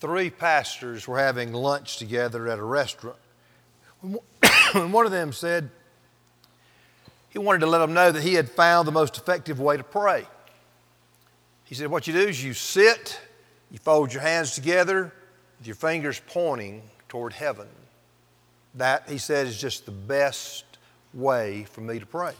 three 0.00 0.30
pastors 0.30 1.08
were 1.08 1.18
having 1.18 1.52
lunch 1.52 1.96
together 1.98 2.48
at 2.48 2.58
a 2.58 2.64
restaurant. 2.64 3.18
And 4.02 4.92
one 4.92 5.06
of 5.06 5.12
them 5.12 5.32
said 5.32 5.70
he 7.30 7.38
wanted 7.38 7.60
to 7.60 7.66
let 7.66 7.78
them 7.78 7.94
know 7.94 8.10
that 8.10 8.22
he 8.22 8.34
had 8.34 8.48
found 8.48 8.86
the 8.86 8.92
most 8.92 9.16
effective 9.16 9.60
way 9.60 9.76
to 9.76 9.82
pray. 9.82 10.26
He 11.64 11.74
said, 11.74 11.88
What 11.88 12.06
you 12.06 12.12
do 12.12 12.28
is 12.28 12.42
you 12.42 12.54
sit, 12.54 13.20
you 13.70 13.78
fold 13.78 14.12
your 14.12 14.22
hands 14.22 14.54
together 14.54 15.12
with 15.58 15.66
your 15.66 15.76
fingers 15.76 16.20
pointing 16.26 16.82
toward 17.08 17.32
heaven. 17.32 17.66
That, 18.74 19.08
he 19.08 19.18
said, 19.18 19.46
is 19.46 19.60
just 19.60 19.84
the 19.84 19.92
best 19.92 20.64
way 21.12 21.64
for 21.64 21.80
me 21.80 21.98
to 21.98 22.06
pray. 22.06 22.32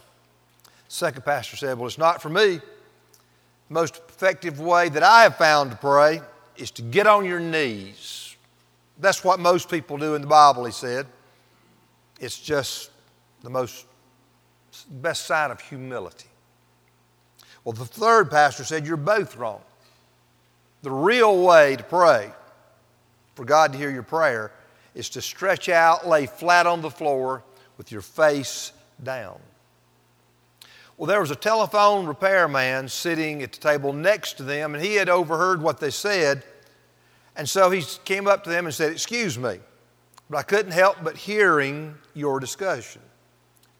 Second 0.88 1.24
pastor 1.24 1.56
said, 1.56 1.76
Well, 1.76 1.86
it's 1.86 1.98
not 1.98 2.22
for 2.22 2.28
me. 2.28 2.56
The 2.56 3.74
most 3.74 3.96
effective 4.08 4.60
way 4.60 4.88
that 4.88 5.02
I 5.02 5.24
have 5.24 5.36
found 5.36 5.72
to 5.72 5.76
pray 5.76 6.22
is 6.58 6.70
to 6.72 6.82
get 6.82 7.06
on 7.06 7.24
your 7.24 7.40
knees. 7.40 8.36
That's 8.98 9.22
what 9.22 9.38
most 9.38 9.70
people 9.70 9.96
do 9.96 10.14
in 10.14 10.22
the 10.22 10.28
Bible, 10.28 10.64
he 10.64 10.72
said. 10.72 11.06
It's 12.20 12.38
just 12.38 12.90
the 13.42 13.50
most 13.50 13.86
best 14.90 15.26
sign 15.26 15.50
of 15.50 15.60
humility. 15.60 16.26
Well, 17.64 17.72
the 17.72 17.84
third 17.84 18.30
pastor 18.30 18.64
said, 18.64 18.86
You're 18.86 18.96
both 18.96 19.36
wrong. 19.36 19.60
The 20.82 20.90
real 20.90 21.42
way 21.44 21.76
to 21.76 21.82
pray 21.82 22.30
for 23.34 23.44
God 23.44 23.72
to 23.72 23.78
hear 23.78 23.90
your 23.90 24.02
prayer 24.02 24.52
is 24.94 25.08
to 25.10 25.22
stretch 25.22 25.68
out, 25.68 26.06
lay 26.06 26.26
flat 26.26 26.66
on 26.66 26.82
the 26.82 26.90
floor 26.90 27.42
with 27.76 27.92
your 27.92 28.00
face 28.00 28.72
down. 29.02 29.38
Well, 30.96 31.06
there 31.06 31.20
was 31.20 31.30
a 31.30 31.36
telephone 31.36 32.06
repairman 32.06 32.88
sitting 32.88 33.42
at 33.42 33.52
the 33.52 33.60
table 33.60 33.92
next 33.92 34.34
to 34.38 34.42
them, 34.42 34.74
and 34.74 34.82
he 34.82 34.96
had 34.96 35.08
overheard 35.08 35.62
what 35.62 35.78
they 35.78 35.90
said. 35.90 36.42
And 37.38 37.48
so 37.48 37.70
he 37.70 37.84
came 38.04 38.26
up 38.26 38.42
to 38.44 38.50
them 38.50 38.66
and 38.66 38.74
said, 38.74 38.90
Excuse 38.90 39.38
me, 39.38 39.60
but 40.28 40.38
I 40.38 40.42
couldn't 40.42 40.72
help 40.72 40.96
but 41.02 41.16
hearing 41.16 41.94
your 42.12 42.40
discussion. 42.40 43.00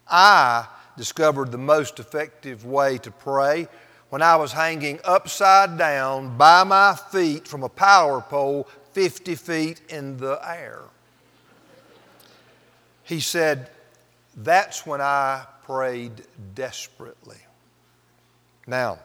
I 0.07 0.65
discovered 0.97 1.51
the 1.51 1.57
most 1.57 1.99
effective 1.99 2.65
way 2.65 2.97
to 2.99 3.11
pray 3.11 3.67
when 4.09 4.21
I 4.21 4.37
was 4.37 4.53
hanging 4.53 4.99
upside 5.03 5.77
down 5.77 6.37
by 6.37 6.63
my 6.63 6.97
feet 7.11 7.47
from 7.47 7.63
a 7.63 7.69
power 7.69 8.21
pole 8.21 8.67
50 8.93 9.35
feet 9.35 9.81
in 9.89 10.17
the 10.17 10.39
air. 10.43 10.79
He 13.03 13.19
said, 13.19 13.69
That's 14.37 14.85
when 14.85 15.01
I 15.01 15.45
prayed 15.65 16.23
desperately. 16.55 17.37
Now, 18.65 18.99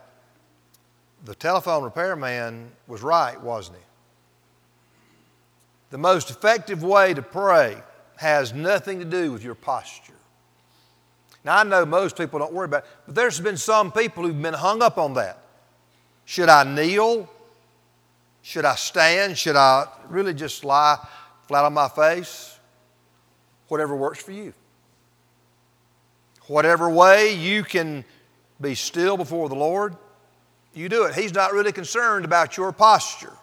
the 1.25 1.35
telephone 1.35 1.83
repairman 1.83 2.71
was 2.87 3.01
right, 3.01 3.39
wasn't 3.41 3.77
he? 3.79 3.83
The 5.91 5.97
most 5.97 6.29
effective 6.29 6.83
way 6.83 7.13
to 7.13 7.21
pray 7.21 7.77
has 8.17 8.53
nothing 8.53 8.99
to 8.99 9.05
do 9.05 9.31
with 9.31 9.43
your 9.43 9.55
posture. 9.55 10.13
Now, 11.43 11.57
I 11.59 11.63
know 11.63 11.85
most 11.85 12.17
people 12.17 12.39
don't 12.39 12.53
worry 12.53 12.65
about 12.65 12.83
it, 12.83 12.89
but 13.05 13.15
there's 13.15 13.39
been 13.39 13.57
some 13.57 13.91
people 13.91 14.23
who've 14.23 14.41
been 14.41 14.53
hung 14.53 14.81
up 14.81 14.97
on 14.97 15.13
that. 15.13 15.37
Should 16.25 16.49
I 16.49 16.63
kneel? 16.63 17.29
Should 18.41 18.65
I 18.65 18.75
stand? 18.75 19.37
Should 19.37 19.55
I 19.55 19.87
really 20.09 20.33
just 20.33 20.63
lie 20.63 20.97
flat 21.47 21.65
on 21.65 21.73
my 21.73 21.87
face? 21.87 22.57
Whatever 23.67 23.95
works 23.95 24.21
for 24.21 24.31
you. 24.31 24.53
Whatever 26.47 26.89
way 26.89 27.35
you 27.35 27.63
can 27.63 28.05
be 28.59 28.75
still 28.75 29.17
before 29.17 29.49
the 29.49 29.55
Lord, 29.55 29.95
you 30.73 30.89
do 30.89 31.05
it. 31.05 31.15
He's 31.15 31.33
not 31.33 31.53
really 31.53 31.71
concerned 31.71 32.25
about 32.25 32.57
your 32.57 32.71
posture, 32.71 33.33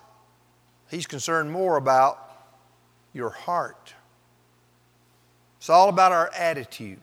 He's 0.91 1.07
concerned 1.07 1.51
more 1.51 1.77
about 1.77 2.32
your 3.13 3.31
heart. 3.31 3.95
It's 5.59 5.71
all 5.71 5.89
about 5.89 6.13
our 6.13 6.31
attitude. 6.35 6.99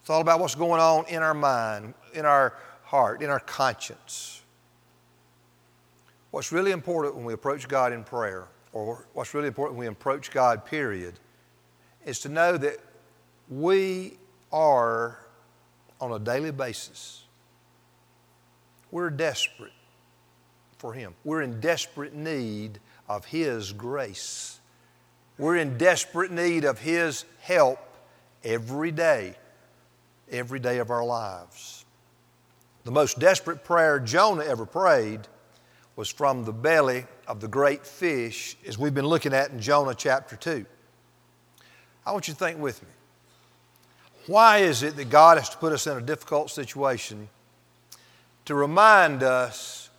It's 0.00 0.10
all 0.10 0.20
about 0.20 0.40
what's 0.40 0.54
going 0.54 0.80
on 0.80 1.06
in 1.06 1.22
our 1.22 1.34
mind, 1.34 1.94
in 2.14 2.24
our 2.24 2.54
heart, 2.82 3.22
in 3.22 3.30
our 3.30 3.40
conscience. 3.40 4.42
What's 6.30 6.52
really 6.52 6.72
important 6.72 7.14
when 7.14 7.24
we 7.24 7.34
approach 7.34 7.68
God 7.68 7.92
in 7.92 8.04
prayer, 8.04 8.48
or 8.72 9.06
what's 9.12 9.34
really 9.34 9.48
important 9.48 9.78
when 9.78 9.86
we 9.86 9.92
approach 9.92 10.30
God, 10.30 10.64
period, 10.64 11.14
is 12.04 12.20
to 12.20 12.28
know 12.28 12.56
that 12.56 12.78
we 13.48 14.18
are 14.52 15.18
on 16.00 16.12
a 16.12 16.18
daily 16.18 16.50
basis. 16.50 17.22
We're 18.90 19.10
desperate 19.10 19.72
for 20.78 20.92
Him. 20.92 21.14
We're 21.24 21.42
in 21.42 21.60
desperate 21.60 22.14
need 22.14 22.78
of 23.08 23.26
His 23.26 23.72
grace. 23.72 24.57
We're 25.38 25.56
in 25.56 25.78
desperate 25.78 26.32
need 26.32 26.64
of 26.64 26.80
His 26.80 27.24
help 27.40 27.78
every 28.42 28.90
day, 28.90 29.36
every 30.30 30.58
day 30.58 30.78
of 30.78 30.90
our 30.90 31.04
lives. 31.04 31.84
The 32.84 32.90
most 32.90 33.18
desperate 33.18 33.64
prayer 33.64 34.00
Jonah 34.00 34.44
ever 34.44 34.66
prayed 34.66 35.20
was 35.94 36.08
from 36.08 36.44
the 36.44 36.52
belly 36.52 37.06
of 37.26 37.40
the 37.40 37.48
great 37.48 37.86
fish, 37.86 38.56
as 38.66 38.78
we've 38.78 38.94
been 38.94 39.06
looking 39.06 39.32
at 39.32 39.50
in 39.50 39.60
Jonah 39.60 39.94
chapter 39.94 40.36
2. 40.36 40.64
I 42.06 42.12
want 42.12 42.28
you 42.28 42.34
to 42.34 42.38
think 42.38 42.58
with 42.58 42.82
me. 42.82 42.88
Why 44.26 44.58
is 44.58 44.82
it 44.82 44.96
that 44.96 45.10
God 45.10 45.38
has 45.38 45.48
to 45.50 45.56
put 45.56 45.72
us 45.72 45.86
in 45.86 45.96
a 45.96 46.00
difficult 46.00 46.50
situation 46.50 47.28
to 48.44 48.54
remind 48.54 49.22
us 49.22 49.90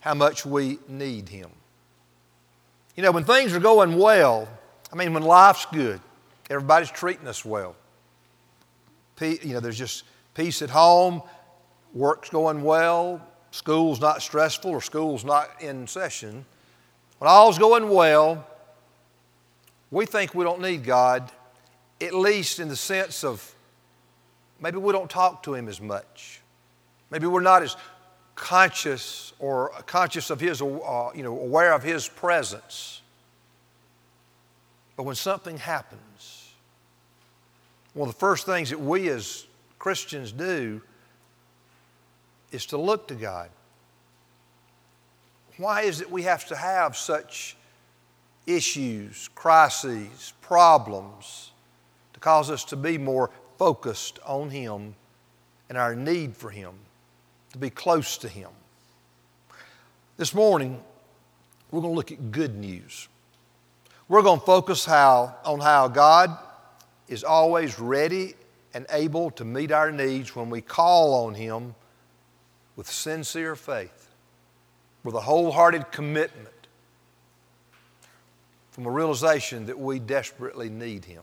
how 0.00 0.14
much 0.14 0.44
we 0.44 0.78
need 0.88 1.28
Him? 1.28 1.50
You 2.96 3.02
know, 3.02 3.12
when 3.12 3.24
things 3.24 3.54
are 3.54 3.60
going 3.60 3.98
well, 3.98 4.48
I 4.94 4.96
mean, 4.96 5.12
when 5.12 5.24
life's 5.24 5.66
good, 5.66 6.00
everybody's 6.48 6.90
treating 6.90 7.26
us 7.26 7.44
well. 7.44 7.74
You 9.20 9.38
know, 9.54 9.60
there's 9.60 9.76
just 9.76 10.04
peace 10.34 10.62
at 10.62 10.70
home, 10.70 11.20
work's 11.92 12.30
going 12.30 12.62
well, 12.62 13.20
school's 13.50 14.00
not 14.00 14.22
stressful, 14.22 14.70
or 14.70 14.80
school's 14.80 15.24
not 15.24 15.50
in 15.60 15.88
session. 15.88 16.44
When 17.18 17.28
all's 17.28 17.58
going 17.58 17.88
well, 17.90 18.46
we 19.90 20.06
think 20.06 20.32
we 20.32 20.44
don't 20.44 20.60
need 20.60 20.84
God, 20.84 21.28
at 22.00 22.14
least 22.14 22.60
in 22.60 22.68
the 22.68 22.76
sense 22.76 23.24
of 23.24 23.54
Maybe 24.60 24.78
we 24.78 24.92
don't 24.92 25.10
talk 25.10 25.42
to 25.42 25.54
Him 25.54 25.68
as 25.68 25.80
much. 25.80 26.40
Maybe 27.10 27.26
we're 27.26 27.40
not 27.40 27.62
as 27.62 27.76
conscious 28.34 29.32
or 29.38 29.70
conscious 29.86 30.30
of 30.30 30.40
His, 30.40 30.62
uh, 30.62 31.10
you 31.14 31.22
know, 31.22 31.38
aware 31.38 31.72
of 31.72 31.82
His 31.82 32.08
presence. 32.08 33.02
But 34.96 35.04
when 35.04 35.16
something 35.16 35.56
happens, 35.56 36.52
one 37.94 38.08
of 38.08 38.14
the 38.14 38.18
first 38.18 38.46
things 38.46 38.70
that 38.70 38.80
we 38.80 39.08
as 39.08 39.46
Christians 39.78 40.32
do 40.32 40.80
is 42.52 42.66
to 42.66 42.76
look 42.76 43.08
to 43.08 43.14
God. 43.14 43.50
Why 45.56 45.82
is 45.82 46.00
it 46.00 46.10
we 46.10 46.22
have 46.22 46.46
to 46.48 46.56
have 46.56 46.96
such 46.96 47.56
issues, 48.46 49.28
crises, 49.34 50.32
problems 50.40 51.52
to 52.12 52.20
cause 52.20 52.50
us 52.50 52.64
to 52.66 52.76
be 52.76 52.98
more 52.98 53.30
focused 53.58 54.18
on 54.24 54.50
Him 54.50 54.94
and 55.68 55.78
our 55.78 55.94
need 55.94 56.36
for 56.36 56.50
Him, 56.50 56.72
to 57.52 57.58
be 57.58 57.70
close 57.70 58.18
to 58.18 58.28
Him. 58.28 58.50
This 60.16 60.34
morning, 60.34 60.82
we're 61.70 61.80
going 61.80 61.92
to 61.92 61.96
look 61.96 62.12
at 62.12 62.30
good 62.30 62.56
news. 62.56 63.08
We're 64.08 64.22
going 64.22 64.40
to 64.40 64.46
focus 64.46 64.84
how, 64.84 65.34
on 65.44 65.60
how 65.60 65.88
God 65.88 66.36
is 67.08 67.24
always 67.24 67.78
ready 67.78 68.34
and 68.74 68.86
able 68.90 69.30
to 69.32 69.44
meet 69.44 69.72
our 69.72 69.90
needs 69.90 70.36
when 70.36 70.50
we 70.50 70.60
call 70.60 71.26
on 71.26 71.34
Him 71.34 71.74
with 72.76 72.90
sincere 72.90 73.56
faith, 73.56 74.10
with 75.04 75.14
a 75.14 75.20
wholehearted 75.20 75.90
commitment, 75.90 76.48
from 78.72 78.86
a 78.86 78.90
realization 78.90 79.66
that 79.66 79.78
we 79.78 79.98
desperately 80.00 80.68
need 80.68 81.04
Him. 81.04 81.22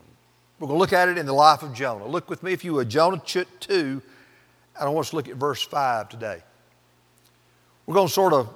We're 0.58 0.66
going 0.66 0.78
to 0.78 0.80
look 0.80 0.92
at 0.92 1.08
it 1.08 1.18
in 1.18 1.26
the 1.26 1.32
life 1.32 1.62
of 1.62 1.74
Jonah. 1.74 2.06
Look 2.06 2.30
with 2.30 2.42
me, 2.42 2.52
if 2.52 2.64
you 2.64 2.74
would, 2.74 2.88
Jonah 2.88 3.22
2, 3.24 3.42
and 3.74 4.02
I 4.76 4.88
want 4.88 5.06
us 5.06 5.10
to 5.10 5.16
look 5.16 5.28
at 5.28 5.36
verse 5.36 5.62
5 5.62 6.08
today. 6.08 6.42
We're 7.86 7.94
going 7.94 8.08
to 8.08 8.12
sort 8.12 8.32
of 8.32 8.48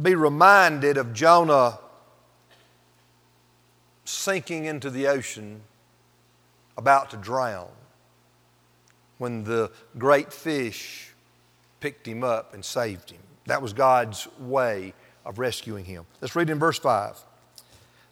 be 0.00 0.14
reminded 0.14 0.96
of 0.96 1.12
Jonah 1.12 1.78
sinking 4.04 4.64
into 4.66 4.90
the 4.90 5.06
ocean, 5.06 5.60
about 6.76 7.10
to 7.10 7.16
drown, 7.16 7.68
when 9.18 9.44
the 9.44 9.70
great 9.96 10.32
fish 10.32 11.12
picked 11.80 12.06
him 12.06 12.24
up 12.24 12.54
and 12.54 12.64
saved 12.64 13.10
him. 13.10 13.20
That 13.46 13.62
was 13.62 13.72
God's 13.72 14.26
way 14.38 14.94
of 15.24 15.38
rescuing 15.38 15.84
him. 15.84 16.04
Let's 16.20 16.34
read 16.34 16.50
in 16.50 16.58
verse 16.58 16.78
5. 16.78 17.18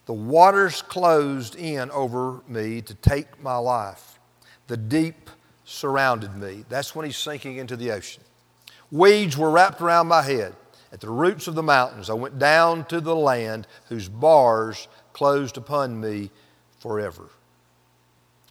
The 0.07 0.13
waters 0.13 0.83
closed 0.83 1.55
in 1.55 1.91
over 1.91 2.41
me 2.49 2.83
to 2.83 2.95
take 2.95 3.43
my 3.43 3.57
life. 3.57 4.19
The 4.67 4.77
deep 4.77 5.31
surrounded 5.65 6.37
me. 6.37 6.65
That's 6.69 6.95
when 6.95 7.07
he's 7.07 7.17
sinking 7.17 7.57
into 7.57 7.77
the 7.77 7.93
ocean. 7.93 8.23
Weeds 8.91 9.37
were 9.39 9.51
wrapped 9.51 9.81
around 9.81 10.09
my 10.09 10.23
head. 10.23 10.55
at 10.93 11.01
the 11.01 11.11
roots 11.11 11.49
of 11.49 11.55
the 11.55 11.63
mountains. 11.63 12.11
I 12.11 12.15
went 12.15 12.39
down 12.39 12.85
to 12.87 13.01
the 13.01 13.17
land 13.17 13.67
whose 13.89 14.09
bars 14.09 14.87
closed 15.13 15.57
upon 15.57 16.01
me 16.01 16.31
forever. 16.79 17.29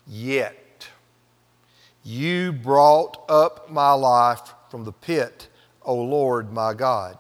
Yet 0.08 0.88
you 2.04 2.52
brought 2.52 3.24
up 3.30 3.70
my 3.70 3.94
life 3.94 4.54
from 4.70 4.84
the 4.84 4.92
pit, 4.92 5.48
O 5.84 5.96
Lord 5.96 6.52
my 6.52 6.74
God. 6.74 7.18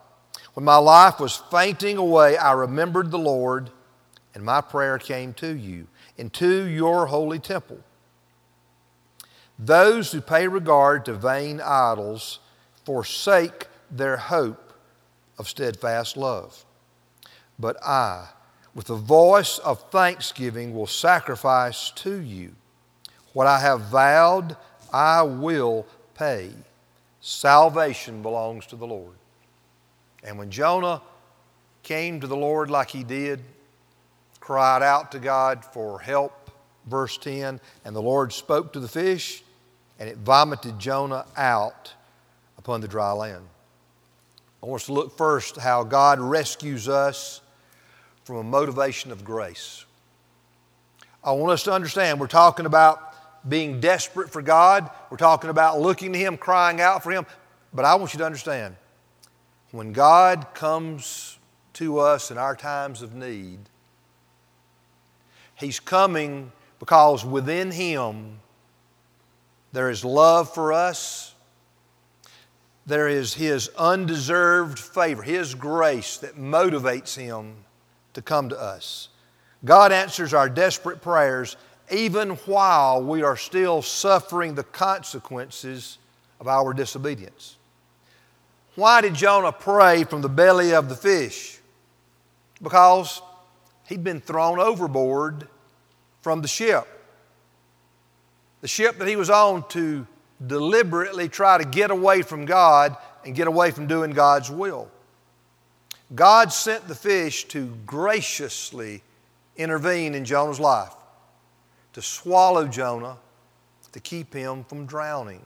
When 0.53 0.65
my 0.65 0.77
life 0.77 1.19
was 1.19 1.35
fainting 1.35 1.97
away, 1.97 2.37
I 2.37 2.53
remembered 2.53 3.11
the 3.11 3.19
Lord, 3.19 3.69
and 4.33 4.43
my 4.43 4.61
prayer 4.61 4.97
came 4.97 5.33
to 5.35 5.55
you, 5.55 5.87
into 6.17 6.65
your 6.65 7.07
holy 7.07 7.39
temple. 7.39 7.79
Those 9.57 10.11
who 10.11 10.21
pay 10.21 10.47
regard 10.47 11.05
to 11.05 11.13
vain 11.13 11.61
idols 11.61 12.39
forsake 12.83 13.67
their 13.89 14.17
hope 14.17 14.73
of 15.37 15.47
steadfast 15.47 16.17
love. 16.17 16.65
But 17.59 17.81
I, 17.83 18.29
with 18.73 18.89
a 18.89 18.95
voice 18.95 19.57
of 19.59 19.89
thanksgiving, 19.91 20.73
will 20.73 20.87
sacrifice 20.87 21.91
to 21.91 22.19
you. 22.21 22.53
What 23.33 23.47
I 23.47 23.59
have 23.59 23.81
vowed, 23.81 24.55
I 24.93 25.21
will 25.23 25.85
pay. 26.15 26.51
Salvation 27.21 28.21
belongs 28.21 28.65
to 28.67 28.75
the 28.75 28.87
Lord. 28.87 29.13
And 30.23 30.37
when 30.37 30.51
Jonah 30.51 31.01
came 31.83 32.19
to 32.19 32.27
the 32.27 32.37
Lord 32.37 32.69
like 32.69 32.89
he 32.89 33.03
did, 33.03 33.41
cried 34.39 34.83
out 34.83 35.11
to 35.11 35.19
God 35.19 35.63
for 35.65 35.99
help, 35.99 36.51
verse 36.87 37.17
10, 37.17 37.59
and 37.85 37.95
the 37.95 38.01
Lord 38.01 38.33
spoke 38.33 38.73
to 38.73 38.79
the 38.79 38.87
fish, 38.87 39.43
and 39.99 40.09
it 40.09 40.17
vomited 40.17 40.79
Jonah 40.79 41.25
out 41.37 41.93
upon 42.57 42.81
the 42.81 42.87
dry 42.87 43.11
land. 43.11 43.45
I 44.61 44.65
want 44.65 44.81
us 44.81 44.85
to 44.87 44.93
look 44.93 45.17
first 45.17 45.57
how 45.57 45.83
God 45.83 46.19
rescues 46.19 46.87
us 46.87 47.41
from 48.23 48.37
a 48.37 48.43
motivation 48.43 49.11
of 49.11 49.23
grace. 49.23 49.85
I 51.23 51.31
want 51.33 51.51
us 51.51 51.63
to 51.63 51.71
understand 51.71 52.19
we're 52.19 52.27
talking 52.27 52.65
about 52.65 53.13
being 53.47 53.79
desperate 53.79 54.29
for 54.29 54.41
God, 54.41 54.89
we're 55.09 55.17
talking 55.17 55.49
about 55.49 55.79
looking 55.79 56.13
to 56.13 56.19
Him, 56.19 56.37
crying 56.37 56.79
out 56.79 57.03
for 57.03 57.11
Him, 57.11 57.25
but 57.73 57.85
I 57.85 57.95
want 57.95 58.13
you 58.13 58.19
to 58.19 58.25
understand 58.25 58.75
when 59.71 59.93
God 59.93 60.47
comes 60.53 61.37
to 61.73 61.99
us 61.99 62.31
in 62.31 62.37
our 62.37 62.55
times 62.55 63.01
of 63.01 63.15
need, 63.15 63.59
He's 65.55 65.79
coming 65.79 66.51
because 66.79 67.23
within 67.23 67.71
Him 67.71 68.39
there 69.73 69.89
is 69.89 70.03
love 70.03 70.53
for 70.53 70.73
us. 70.73 71.33
There 72.85 73.07
is 73.07 73.35
His 73.35 73.69
undeserved 73.77 74.79
favor, 74.79 75.21
His 75.21 75.55
grace 75.55 76.17
that 76.17 76.35
motivates 76.35 77.15
Him 77.15 77.55
to 78.13 78.21
come 78.21 78.49
to 78.49 78.59
us. 78.59 79.09
God 79.63 79.91
answers 79.91 80.33
our 80.33 80.49
desperate 80.49 81.01
prayers 81.01 81.55
even 81.91 82.31
while 82.45 83.03
we 83.03 83.21
are 83.21 83.35
still 83.35 83.81
suffering 83.81 84.55
the 84.55 84.63
consequences 84.63 85.97
of 86.39 86.47
our 86.47 86.73
disobedience. 86.73 87.57
Why 88.75 89.01
did 89.01 89.13
Jonah 89.13 89.51
pray 89.51 90.05
from 90.05 90.21
the 90.21 90.29
belly 90.29 90.73
of 90.73 90.87
the 90.87 90.95
fish? 90.95 91.59
Because 92.61 93.21
he'd 93.87 94.03
been 94.03 94.21
thrown 94.21 94.59
overboard 94.59 95.47
from 96.21 96.41
the 96.41 96.47
ship. 96.47 96.87
The 98.61 98.67
ship 98.67 98.97
that 98.99 99.07
he 99.07 99.15
was 99.15 99.29
on 99.29 99.67
to 99.69 100.07
deliberately 100.45 101.27
try 101.27 101.57
to 101.57 101.65
get 101.65 101.91
away 101.91 102.21
from 102.21 102.45
God 102.45 102.95
and 103.25 103.35
get 103.35 103.47
away 103.47 103.71
from 103.71 103.87
doing 103.87 104.11
God's 104.11 104.49
will. 104.49 104.89
God 106.13 106.51
sent 106.51 106.87
the 106.87 106.95
fish 106.95 107.45
to 107.45 107.67
graciously 107.85 109.01
intervene 109.55 110.13
in 110.13 110.25
Jonah's 110.25 110.59
life, 110.59 110.93
to 111.93 112.01
swallow 112.01 112.67
Jonah, 112.67 113.17
to 113.91 113.99
keep 113.99 114.33
him 114.33 114.63
from 114.63 114.85
drowning. 114.85 115.45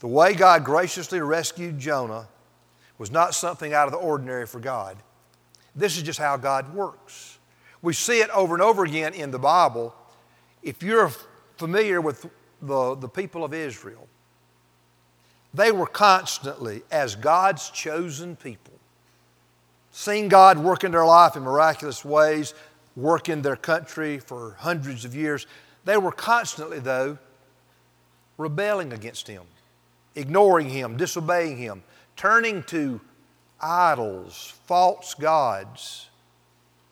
The 0.00 0.08
way 0.08 0.34
God 0.34 0.64
graciously 0.64 1.20
rescued 1.20 1.78
Jonah 1.78 2.28
was 2.98 3.10
not 3.10 3.34
something 3.34 3.72
out 3.72 3.86
of 3.86 3.92
the 3.92 3.98
ordinary 3.98 4.46
for 4.46 4.60
God. 4.60 4.96
This 5.74 5.96
is 5.96 6.02
just 6.02 6.18
how 6.18 6.36
God 6.36 6.74
works. 6.74 7.38
We 7.82 7.92
see 7.92 8.20
it 8.20 8.30
over 8.30 8.54
and 8.54 8.62
over 8.62 8.84
again 8.84 9.14
in 9.14 9.30
the 9.30 9.38
Bible. 9.38 9.94
If 10.62 10.82
you're 10.82 11.10
familiar 11.56 12.00
with 12.00 12.28
the, 12.60 12.94
the 12.94 13.08
people 13.08 13.44
of 13.44 13.54
Israel, 13.54 14.08
they 15.54 15.72
were 15.72 15.86
constantly, 15.86 16.82
as 16.90 17.14
God's 17.14 17.70
chosen 17.70 18.36
people, 18.36 18.71
seeing 19.92 20.28
God 20.28 20.58
work 20.58 20.82
in 20.84 20.90
their 20.90 21.06
life 21.06 21.36
in 21.36 21.44
miraculous 21.44 22.04
ways, 22.04 22.54
work 22.96 23.28
in 23.28 23.42
their 23.42 23.56
country 23.56 24.18
for 24.18 24.56
hundreds 24.58 25.04
of 25.04 25.14
years. 25.14 25.46
They 25.84 25.96
were 25.96 26.12
constantly, 26.12 26.80
though, 26.80 27.18
rebelling 28.36 28.92
against 28.92 29.28
Him 29.28 29.44
ignoring 30.14 30.68
Him, 30.68 30.96
disobeying 30.96 31.56
Him, 31.56 31.82
turning 32.16 32.62
to 32.64 33.00
idols, 33.60 34.54
false 34.66 35.14
gods. 35.14 36.08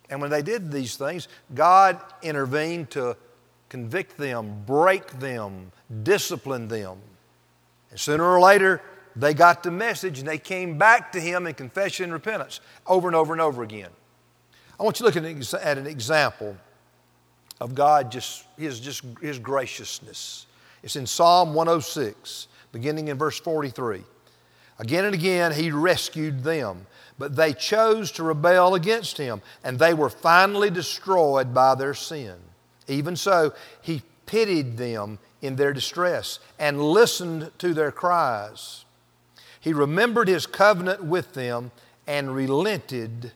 And 0.09 0.21
when 0.21 0.31
they 0.31 0.43
did 0.43 0.73
these 0.73 0.97
things, 0.97 1.29
God 1.55 2.01
intervened 2.23 2.91
to 2.91 3.17
convict 3.69 4.17
them, 4.17 4.63
break 4.67 5.07
them, 5.21 5.73
discipline 6.03 6.69
them. 6.69 6.99
And 7.91 8.01
sooner 8.01 8.25
or 8.25 8.41
later, 8.41 8.83
they 9.17 9.35
got 9.35 9.63
the 9.63 9.71
message 9.71 10.19
and 10.19 10.29
they 10.29 10.39
came 10.39 10.79
back 10.79 11.13
to 11.13 11.21
Him 11.21 11.47
in 11.47 11.55
confession 11.55 12.05
and 12.05 12.13
repentance 12.13 12.61
over 12.87 13.09
and 13.09 13.17
over 13.17 13.33
and 13.33 13.41
over 13.41 13.63
again. 13.63 13.91
I 14.79 14.83
want 14.83 14.99
you 14.99 15.11
to 15.11 15.21
look 15.21 15.55
at 15.63 15.79
an 15.79 15.87
example 15.87 16.57
of 17.61 17.75
God, 17.75 18.11
just 18.11 18.45
His, 18.57 18.81
just 18.81 19.05
His 19.21 19.39
graciousness. 19.39 20.47
It's 20.83 20.97
in 20.97 21.07
Psalm 21.07 21.55
106 21.55 22.49
beginning 22.73 23.09
in 23.09 23.19
verse 23.19 23.39
43. 23.41 24.03
Again 24.79 25.05
and 25.05 25.15
again, 25.15 25.53
he 25.53 25.71
rescued 25.71 26.43
them, 26.43 26.87
but 27.19 27.37
they 27.37 27.53
chose 27.53 28.11
to 28.13 28.23
rebel 28.23 28.75
against 28.75 29.19
him, 29.19 29.43
and 29.63 29.79
they 29.79 29.93
were 29.93 30.09
finally 30.09 30.71
destroyed 30.71 31.53
by 31.53 31.75
their 31.75 31.95
sin. 31.95 32.37
Even 32.89 33.15
so, 33.15 33.53
he 33.83 34.03
pitied 34.25 34.79
them 34.79 35.19
in 35.43 35.57
their 35.57 35.73
distress 35.73 36.39
and 36.59 36.81
listened 36.81 37.51
to 37.59 37.75
their 37.75 37.93
cries. 37.93 38.85
He 39.61 39.73
remembered 39.75 40.27
his 40.27 40.47
covenant 40.47 41.05
with 41.05 41.35
them 41.35 41.71
and 42.07 42.35
relented 42.35 43.33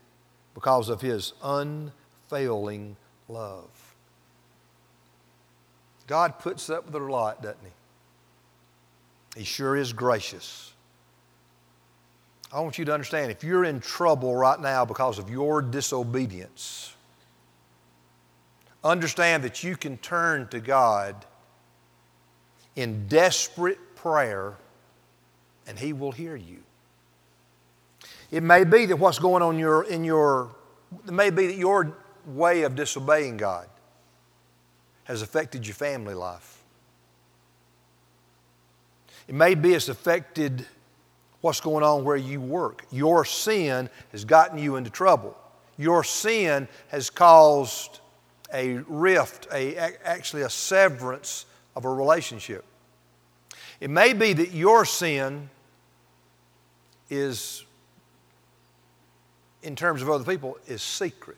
because 0.54 0.88
of 0.88 1.00
his 1.00 1.34
unfailing 1.42 2.96
love. 3.28 3.94
God 6.06 6.38
puts 6.38 6.68
up 6.70 6.86
with 6.86 6.94
a 6.94 6.98
lot, 6.98 7.42
doesn't 7.42 7.58
he? 7.62 9.40
He 9.40 9.44
sure 9.44 9.76
is 9.76 9.92
gracious. 9.92 10.72
I 12.52 12.60
want 12.60 12.78
you 12.78 12.84
to 12.84 12.94
understand 12.94 13.30
if 13.30 13.42
you're 13.42 13.64
in 13.64 13.80
trouble 13.80 14.34
right 14.34 14.60
now 14.60 14.84
because 14.84 15.18
of 15.18 15.28
your 15.28 15.60
disobedience, 15.60 16.94
understand 18.84 19.42
that 19.42 19.64
you 19.64 19.76
can 19.76 19.96
turn 19.98 20.46
to 20.48 20.60
God 20.60 21.24
in 22.76 23.08
desperate 23.08 23.96
prayer 23.96 24.54
and 25.66 25.78
He 25.78 25.92
will 25.92 26.12
hear 26.12 26.36
you. 26.36 26.58
It 28.30 28.42
may 28.42 28.64
be 28.64 28.86
that 28.86 28.96
what's 28.96 29.18
going 29.18 29.42
on 29.42 29.58
your, 29.58 29.84
in 29.84 30.04
your 30.04 30.50
it 31.06 31.12
may 31.12 31.30
be 31.30 31.46
that 31.48 31.56
your 31.56 31.96
way 32.26 32.62
of 32.62 32.74
disobeying 32.74 33.36
God 33.36 33.68
has 35.04 35.22
affected 35.22 35.66
your 35.66 35.74
family 35.74 36.14
life. 36.14 36.62
It 39.28 39.34
may 39.34 39.54
be 39.54 39.72
it's 39.72 39.88
affected 39.88 40.66
what's 41.40 41.60
going 41.60 41.84
on 41.84 42.04
where 42.04 42.16
you 42.16 42.40
work. 42.40 42.84
Your 42.90 43.24
sin 43.24 43.90
has 44.12 44.24
gotten 44.24 44.58
you 44.58 44.76
into 44.76 44.90
trouble. 44.90 45.36
Your 45.76 46.04
sin 46.04 46.68
has 46.88 47.10
caused 47.10 48.00
a 48.52 48.76
rift, 48.86 49.48
a, 49.52 49.76
actually 49.76 50.42
a 50.42 50.50
severance 50.50 51.46
of 51.74 51.84
a 51.84 51.90
relationship. 51.90 52.64
It 53.80 53.90
may 53.90 54.12
be 54.12 54.32
that 54.32 54.52
your 54.52 54.84
sin 54.84 55.50
is, 57.10 57.64
in 59.62 59.76
terms 59.76 60.02
of 60.02 60.10
other 60.10 60.24
people, 60.24 60.58
is 60.66 60.82
secret. 60.82 61.36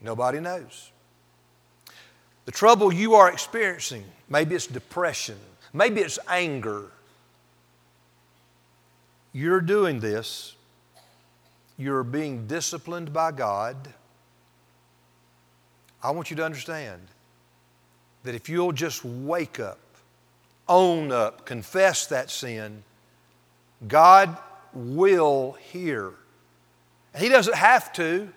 Nobody 0.00 0.40
knows. 0.40 0.90
The 2.44 2.52
trouble 2.52 2.92
you 2.92 3.14
are 3.14 3.30
experiencing, 3.30 4.04
maybe 4.28 4.54
it's 4.54 4.66
depression, 4.66 5.38
Maybe 5.72 6.00
it's 6.02 6.18
anger. 6.28 6.90
You're 9.32 9.62
doing 9.62 10.00
this, 10.00 10.54
you're 11.78 12.04
being 12.04 12.46
disciplined 12.46 13.12
by 13.12 13.32
God. 13.32 13.76
I 16.02 16.10
want 16.10 16.30
you 16.30 16.36
to 16.36 16.44
understand 16.44 17.00
that 18.24 18.34
if 18.34 18.48
you'll 18.48 18.72
just 18.72 19.04
wake 19.04 19.58
up, 19.58 19.78
own 20.68 21.12
up, 21.12 21.44
confess 21.44 22.06
that 22.06 22.30
sin, 22.30 22.84
God 23.86 24.36
will 24.72 25.52
hear. 25.52 26.12
And 27.14 27.22
He 27.22 27.28
doesn't 27.28 27.56
have 27.56 27.92
to, 27.94 28.28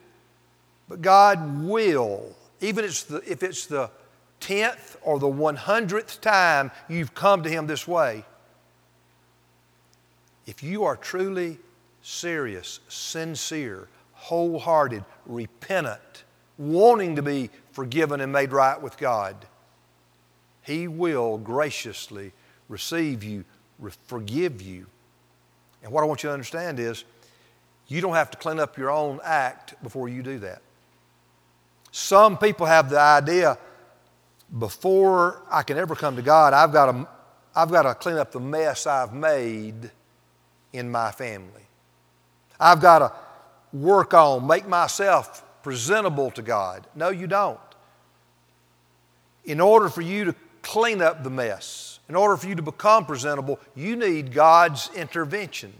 but 0.87 1.01
God 1.01 1.63
will. 1.63 2.35
Even 2.61 2.85
if 2.85 2.91
it's 2.91 3.03
the, 3.03 3.31
if 3.31 3.43
it's 3.43 3.65
the 3.65 3.89
10th 4.41 4.97
or 5.01 5.19
the 5.19 5.27
100th 5.27 6.19
time 6.21 6.71
you've 6.89 7.13
come 7.13 7.43
to 7.43 7.49
Him 7.49 7.67
this 7.67 7.87
way, 7.87 8.25
if 10.45 10.61
you 10.61 10.83
are 10.83 10.95
truly 10.95 11.57
serious, 12.01 12.79
sincere, 12.87 13.87
wholehearted, 14.13 15.03
repentant, 15.25 16.23
wanting 16.57 17.15
to 17.15 17.21
be 17.21 17.49
forgiven 17.71 18.21
and 18.21 18.31
made 18.31 18.51
right 18.51 18.79
with 18.79 18.97
God, 18.97 19.35
He 20.65 20.87
will 20.87 21.37
graciously 21.37 22.31
receive 22.69 23.23
you, 23.23 23.45
forgive 24.07 24.61
you. 24.61 24.87
And 25.83 25.91
what 25.91 26.03
I 26.03 26.07
want 26.07 26.23
you 26.23 26.29
to 26.29 26.33
understand 26.33 26.79
is 26.79 27.03
you 27.87 28.01
don't 28.01 28.15
have 28.15 28.31
to 28.31 28.37
clean 28.37 28.59
up 28.59 28.77
your 28.77 28.89
own 28.89 29.19
act 29.23 29.81
before 29.83 30.09
you 30.09 30.23
do 30.23 30.39
that. 30.39 30.61
Some 31.91 32.37
people 32.37 32.65
have 32.65 32.89
the 32.89 32.99
idea 32.99 33.57
before 34.57 35.41
I 35.51 35.63
can 35.63 35.77
ever 35.77 35.95
come 35.95 36.15
to 36.15 36.21
God, 36.21 36.53
I've 36.53 36.71
got 36.71 36.91
to, 36.91 37.07
I've 37.55 37.71
got 37.71 37.83
to 37.83 37.93
clean 37.95 38.17
up 38.17 38.31
the 38.31 38.39
mess 38.39 38.87
I've 38.87 39.13
made 39.13 39.91
in 40.73 40.91
my 40.91 41.11
family. 41.11 41.61
I've 42.59 42.81
got 42.81 42.99
to 42.99 43.11
work 43.77 44.13
on, 44.13 44.45
make 44.47 44.67
myself 44.67 45.43
presentable 45.63 46.31
to 46.31 46.41
God. 46.41 46.87
No, 46.95 47.09
you 47.09 47.27
don't. 47.27 47.59
In 49.45 49.59
order 49.59 49.89
for 49.89 50.01
you 50.01 50.25
to 50.25 50.35
clean 50.65 51.01
up 51.01 51.23
the 51.23 51.29
mess, 51.29 51.99
in 52.09 52.15
order 52.15 52.35
for 52.35 52.47
you 52.47 52.55
to 52.55 52.61
become 52.61 53.05
presentable, 53.05 53.59
you 53.75 53.95
need 53.95 54.33
God's 54.33 54.89
intervention. 54.95 55.71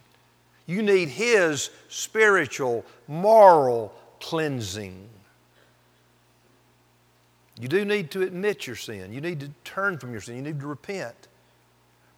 You 0.68 0.82
need 0.84 1.10
His 1.10 1.72
spiritual, 1.90 2.86
moral 3.08 3.94
cleansing. 4.20 5.10
You 7.60 7.68
do 7.68 7.84
need 7.84 8.12
to 8.12 8.22
admit 8.22 8.68
your 8.68 8.76
sin. 8.76 9.12
You 9.12 9.22
need 9.22 9.40
to 9.40 9.50
turn 9.64 9.98
from 9.98 10.12
your 10.12 10.22
sin. 10.22 10.36
You 10.36 10.42
need 10.42 10.60
to 10.60 10.68
repent. 10.68 11.28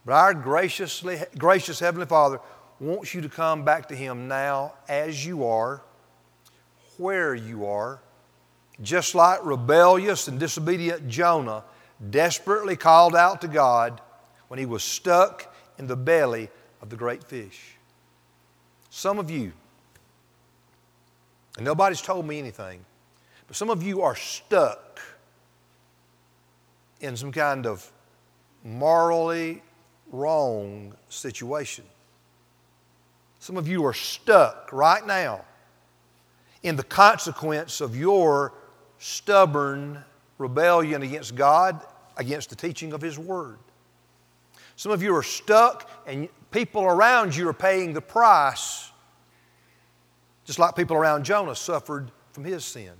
But 0.04 0.12
our 0.12 0.34
graciously, 0.34 1.20
gracious 1.36 1.80
Heavenly 1.80 2.06
Father 2.06 2.40
wants 2.80 3.14
you 3.14 3.22
to 3.22 3.28
come 3.28 3.64
back 3.64 3.88
to 3.88 3.96
Him 3.96 4.28
now 4.28 4.74
as 4.88 5.24
you 5.24 5.46
are, 5.46 5.82
where 6.98 7.34
you 7.34 7.66
are, 7.66 8.00
just 8.82 9.14
like 9.14 9.44
rebellious 9.44 10.28
and 10.28 10.38
disobedient 10.38 11.08
Jonah 11.08 11.64
desperately 12.10 12.76
called 12.76 13.16
out 13.16 13.40
to 13.40 13.48
God 13.48 14.00
when 14.48 14.58
he 14.58 14.66
was 14.66 14.82
stuck 14.82 15.54
in 15.78 15.86
the 15.86 15.96
belly 15.96 16.48
of 16.80 16.90
the 16.90 16.96
great 16.96 17.22
fish. 17.24 17.76
Some 18.90 19.18
of 19.18 19.30
you, 19.30 19.52
and 21.56 21.64
nobody's 21.64 22.00
told 22.00 22.26
me 22.26 22.38
anything, 22.38 22.84
but 23.46 23.56
some 23.56 23.70
of 23.70 23.82
you 23.82 24.02
are 24.02 24.16
stuck 24.16 25.00
in 27.00 27.16
some 27.16 27.32
kind 27.32 27.66
of 27.66 27.90
morally 28.64 29.62
wrong 30.10 30.94
situation. 31.08 31.84
Some 33.40 33.56
of 33.56 33.68
you 33.68 33.84
are 33.84 33.94
stuck 33.94 34.70
right 34.72 35.06
now 35.06 35.44
in 36.62 36.76
the 36.76 36.82
consequence 36.82 37.80
of 37.80 37.96
your 37.96 38.52
stubborn 38.98 40.04
rebellion 40.38 41.02
against 41.02 41.34
God, 41.34 41.80
against 42.16 42.50
the 42.50 42.56
teaching 42.56 42.92
of 42.92 43.00
His 43.00 43.18
Word. 43.18 43.58
Some 44.76 44.92
of 44.92 45.02
you 45.02 45.14
are 45.14 45.22
stuck, 45.22 45.90
and 46.06 46.28
people 46.50 46.84
around 46.84 47.34
you 47.34 47.48
are 47.48 47.54
paying 47.54 47.92
the 47.92 48.00
price, 48.00 48.90
just 50.44 50.58
like 50.58 50.76
people 50.76 50.96
around 50.96 51.24
Jonah 51.24 51.56
suffered 51.56 52.10
from 52.32 52.44
his 52.44 52.64
sin. 52.64 52.92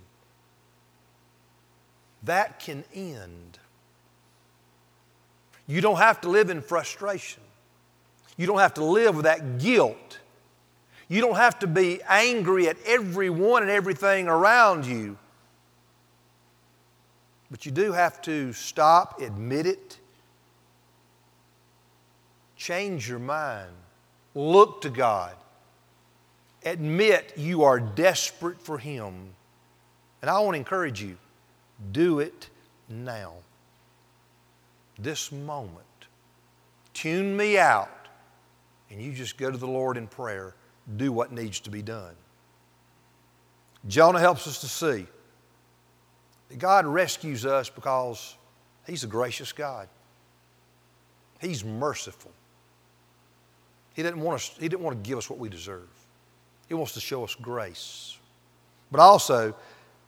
That 2.23 2.59
can 2.59 2.83
end. 2.93 3.59
You 5.67 5.79
don't 5.79 5.97
have 5.97 6.19
to 6.21 6.29
live 6.29 6.49
in 6.49 6.61
frustration. 6.61 7.41
You 8.35 8.45
don't 8.45 8.59
have 8.59 8.73
to 8.73 8.83
live 8.83 9.15
with 9.15 9.23
that 9.23 9.59
guilt 9.59 10.19
you 11.09 11.21
don't 11.21 11.35
have 11.35 11.59
to 11.59 11.67
be 11.67 12.01
angry 12.07 12.69
at 12.69 12.77
everyone 12.85 13.63
and 13.63 13.71
everything 13.71 14.27
around 14.27 14.85
you. 14.85 15.17
But 17.51 17.65
you 17.65 17.71
do 17.71 17.91
have 17.91 18.21
to 18.23 18.53
stop, 18.53 19.21
admit 19.21 19.65
it, 19.65 19.97
change 22.55 23.09
your 23.09 23.19
mind, 23.19 23.71
look 24.35 24.81
to 24.81 24.89
God, 24.89 25.35
admit 26.63 27.33
you 27.37 27.63
are 27.63 27.79
desperate 27.79 28.61
for 28.61 28.77
Him. 28.77 29.33
And 30.21 30.29
I 30.29 30.39
want 30.39 30.55
to 30.55 30.59
encourage 30.59 31.01
you 31.01 31.17
do 31.91 32.19
it 32.19 32.49
now, 32.87 33.33
this 34.99 35.31
moment. 35.31 35.85
Tune 36.93 37.35
me 37.35 37.57
out, 37.57 37.89
and 38.89 39.01
you 39.01 39.13
just 39.13 39.37
go 39.37 39.49
to 39.49 39.57
the 39.57 39.67
Lord 39.67 39.97
in 39.97 40.07
prayer 40.07 40.53
do 40.97 41.11
what 41.11 41.31
needs 41.31 41.59
to 41.61 41.69
be 41.69 41.81
done. 41.81 42.15
Jonah 43.87 44.19
helps 44.19 44.47
us 44.47 44.61
to 44.61 44.67
see 44.67 45.07
God 46.57 46.85
rescues 46.85 47.45
us 47.45 47.69
because 47.69 48.35
He's 48.87 49.03
a 49.03 49.07
gracious 49.07 49.51
God. 49.51 49.87
He's 51.39 51.63
merciful. 51.63 52.31
He 53.93 54.03
didn't, 54.03 54.21
want 54.21 54.35
us, 54.35 54.51
he 54.59 54.67
didn't 54.69 54.81
want 54.81 55.01
to 55.01 55.07
give 55.07 55.17
us 55.17 55.29
what 55.29 55.39
we 55.39 55.49
deserve. 55.49 55.87
He 56.67 56.73
wants 56.73 56.93
to 56.93 56.99
show 56.99 57.23
us 57.23 57.35
grace. 57.35 58.17
But 58.91 58.99
also, 58.99 59.55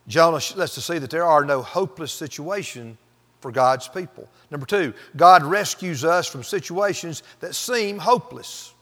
Jonah 0.07 0.39
lets 0.55 0.77
us 0.77 0.85
see 0.85 0.97
that 0.97 1.09
there 1.09 1.25
are 1.25 1.45
no 1.45 1.61
hopeless 1.61 2.11
situations 2.11 2.97
for 3.39 3.51
God's 3.51 3.87
people. 3.87 4.29
Number 4.49 4.65
two, 4.65 4.93
God 5.15 5.43
rescues 5.43 6.05
us 6.05 6.27
from 6.27 6.43
situations 6.43 7.23
that 7.39 7.55
seem 7.55 7.97
hopeless. 7.97 8.73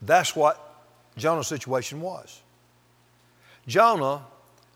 That's 0.00 0.34
what 0.34 0.84
Jonah's 1.16 1.48
situation 1.48 2.00
was. 2.00 2.40
Jonah 3.66 4.22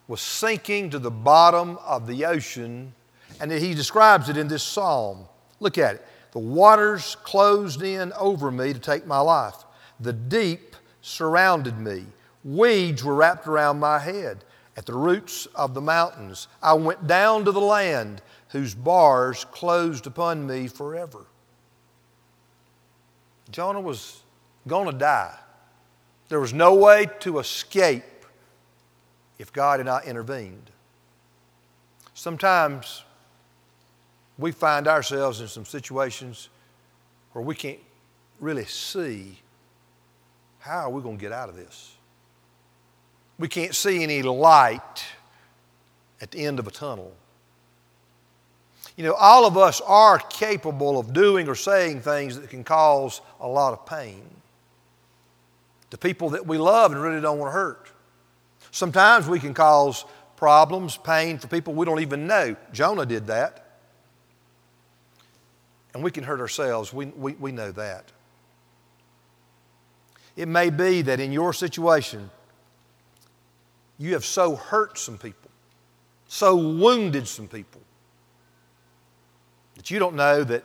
was 0.08 0.20
sinking 0.20 0.90
to 0.90 0.98
the 0.98 1.10
bottom 1.10 1.78
of 1.84 2.06
the 2.06 2.24
ocean, 2.24 2.92
and 3.40 3.50
he 3.50 3.74
describes 3.74 4.28
it 4.28 4.36
in 4.36 4.48
this 4.48 4.62
psalm. 4.62 5.26
Look 5.60 5.78
at 5.78 5.96
it. 5.96 6.06
The 6.32 6.38
waters 6.38 7.16
closed 7.22 7.82
in 7.82 8.12
over 8.12 8.50
me 8.50 8.72
to 8.72 8.78
take 8.78 9.06
my 9.06 9.18
life. 9.20 9.64
The 10.00 10.12
deep 10.12 10.76
surrounded 11.00 11.78
me. 11.78 12.06
Weeds 12.44 13.02
were 13.02 13.14
wrapped 13.14 13.46
around 13.46 13.80
my 13.80 13.98
head. 13.98 14.44
At 14.76 14.84
the 14.84 14.92
roots 14.92 15.46
of 15.54 15.72
the 15.72 15.80
mountains, 15.80 16.48
I 16.62 16.74
went 16.74 17.06
down 17.06 17.46
to 17.46 17.52
the 17.52 17.60
land 17.60 18.20
whose 18.50 18.74
bars 18.74 19.44
closed 19.46 20.06
upon 20.06 20.46
me 20.46 20.68
forever. 20.68 21.24
Jonah 23.50 23.80
was 23.80 24.20
going 24.68 24.90
to 24.90 24.96
die. 24.96 25.34
There 26.28 26.40
was 26.40 26.52
no 26.52 26.74
way 26.74 27.06
to 27.20 27.38
escape 27.38 28.04
if 29.38 29.52
God 29.52 29.80
had 29.80 29.86
not 29.86 30.06
intervened. 30.06 30.70
Sometimes 32.14 33.04
we 34.38 34.52
find 34.52 34.88
ourselves 34.88 35.40
in 35.40 35.48
some 35.48 35.64
situations 35.64 36.48
where 37.32 37.44
we 37.44 37.54
can't 37.54 37.80
really 38.40 38.64
see 38.64 39.38
how 40.58 40.80
are 40.80 40.90
we 40.90 41.02
going 41.02 41.16
to 41.16 41.20
get 41.20 41.32
out 41.32 41.48
of 41.48 41.56
this. 41.56 41.94
We 43.38 43.48
can't 43.48 43.74
see 43.74 44.02
any 44.02 44.22
light 44.22 45.04
at 46.20 46.30
the 46.30 46.44
end 46.44 46.58
of 46.58 46.66
a 46.66 46.70
tunnel. 46.70 47.12
You 48.96 49.04
know, 49.04 49.12
all 49.12 49.46
of 49.46 49.58
us 49.58 49.82
are 49.82 50.18
capable 50.18 50.98
of 50.98 51.12
doing 51.12 51.48
or 51.48 51.54
saying 51.54 52.00
things 52.00 52.40
that 52.40 52.48
can 52.48 52.64
cause 52.64 53.20
a 53.40 53.46
lot 53.46 53.74
of 53.74 53.84
pain 53.84 54.22
to 55.90 55.98
people 55.98 56.30
that 56.30 56.46
we 56.46 56.56
love 56.56 56.92
and 56.92 57.00
really 57.00 57.20
don't 57.20 57.38
want 57.38 57.50
to 57.50 57.54
hurt. 57.54 57.90
Sometimes 58.76 59.26
we 59.26 59.40
can 59.40 59.54
cause 59.54 60.04
problems, 60.36 60.98
pain 60.98 61.38
for 61.38 61.48
people 61.48 61.72
we 61.72 61.86
don't 61.86 62.00
even 62.00 62.26
know. 62.26 62.54
Jonah 62.74 63.06
did 63.06 63.28
that. 63.28 63.78
And 65.94 66.04
we 66.04 66.10
can 66.10 66.24
hurt 66.24 66.40
ourselves. 66.40 66.92
We, 66.92 67.06
we, 67.06 67.32
we 67.32 67.52
know 67.52 67.72
that. 67.72 68.12
It 70.36 70.46
may 70.46 70.68
be 70.68 71.00
that 71.00 71.20
in 71.20 71.32
your 71.32 71.54
situation, 71.54 72.28
you 73.96 74.12
have 74.12 74.26
so 74.26 74.56
hurt 74.56 74.98
some 74.98 75.16
people, 75.16 75.50
so 76.28 76.54
wounded 76.54 77.26
some 77.26 77.48
people, 77.48 77.80
that 79.76 79.90
you 79.90 79.98
don't 79.98 80.16
know 80.16 80.44
that 80.44 80.64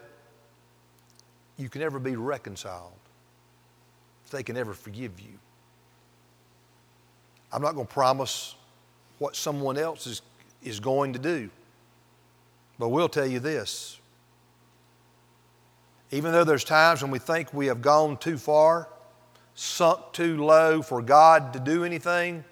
you 1.56 1.70
can 1.70 1.82
ever 1.82 1.98
be 1.98 2.18
reconciled 2.18 2.92
they 4.32 4.44
can 4.44 4.58
ever 4.58 4.74
forgive 4.74 5.20
you. 5.20 5.38
I'm 7.52 7.62
not 7.62 7.76
going 7.76 7.88
to 7.88 7.94
promise 7.94 8.56
what 9.20 9.36
someone 9.36 9.78
else 9.78 10.08
is, 10.08 10.22
is 10.64 10.80
going 10.80 11.14
to 11.14 11.20
do, 11.20 11.50
but 12.80 12.90
we'll 12.90 13.10
tell 13.10 13.28
you 13.28 13.40
this. 13.40 14.00
Even 16.12 16.32
though 16.32 16.44
there's 16.44 16.64
times 16.64 17.02
when 17.02 17.12
we 17.12 17.20
think 17.20 17.54
we 17.54 17.68
have 17.68 17.82
gone 17.82 18.18
too 18.18 18.38
far, 18.38 18.90
sunk 19.56 20.00
too 20.12 20.44
low 20.44 20.82
for 20.82 21.02
God 21.02 21.54
to 21.54 21.60
do 21.60 21.84
anything? 21.84 22.44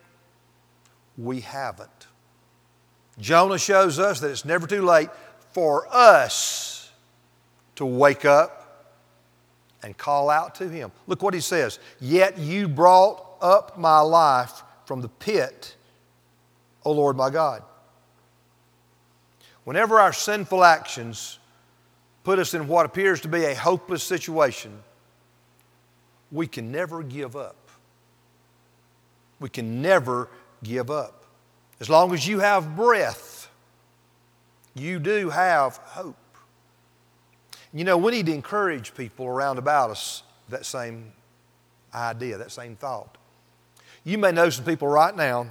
We 1.18 1.42
haven't. 1.42 2.08
Jonah 3.20 3.58
shows 3.58 4.00
us 4.00 4.22
that 4.22 4.32
it's 4.32 4.46
never 4.46 4.66
too 4.66 4.82
late 4.82 5.10
for 5.52 5.88
us 5.92 6.92
to 7.76 7.86
wake 7.86 8.24
up 8.26 8.96
and 9.84 9.98
call 9.98 10.30
out 10.30 10.56
to 10.56 10.70
Him. 10.70 10.92
Look 11.08 11.22
what 11.22 11.34
he 11.34 11.40
says 11.40 11.80
Yet 12.00 12.38
you 12.38 12.68
brought 12.68 13.26
up 13.42 13.78
my 13.78 14.00
life 14.00 14.64
from 14.90 15.02
the 15.02 15.08
pit, 15.08 15.76
O 16.84 16.92
Lord 16.92 17.16
my 17.16 17.30
God. 17.30 17.62
Whenever 19.64 20.00
our 20.00 20.12
sinful 20.12 20.64
actions 20.64 21.38
put 22.24 22.40
us 22.40 22.56
in 22.56 22.68
what 22.68 22.88
appears 22.88 23.22
to 23.22 23.28
be 23.28 23.46
a 23.46 23.54
hopeless 23.54 24.02
situation, 24.02 24.82
we 26.32 26.48
can 26.48 26.72
never 26.72 27.04
give 27.04 27.36
up. 27.36 27.70
We 29.40 29.50
can 29.50 29.84
never 29.84 30.28
give 30.64 30.90
up. 30.90 31.24
As 31.80 31.88
long 31.88 32.12
as 32.12 32.28
you 32.28 32.40
have 32.40 32.76
breath, 32.76 33.48
you 34.74 34.98
do 34.98 35.30
have 35.30 35.78
hope. 35.78 36.18
You 37.72 37.84
know, 37.84 37.96
we 37.96 38.12
need 38.12 38.26
to 38.26 38.34
encourage 38.34 38.96
people 38.96 39.28
around 39.28 39.60
about 39.60 39.92
us 39.92 40.24
that 40.50 40.66
same 40.66 41.14
idea, 41.94 42.40
that 42.40 42.52
same 42.52 42.76
thought. 42.76 43.20
You 44.10 44.18
may 44.18 44.32
know 44.32 44.50
some 44.50 44.66
people 44.66 44.88
right 44.88 45.16
now, 45.16 45.46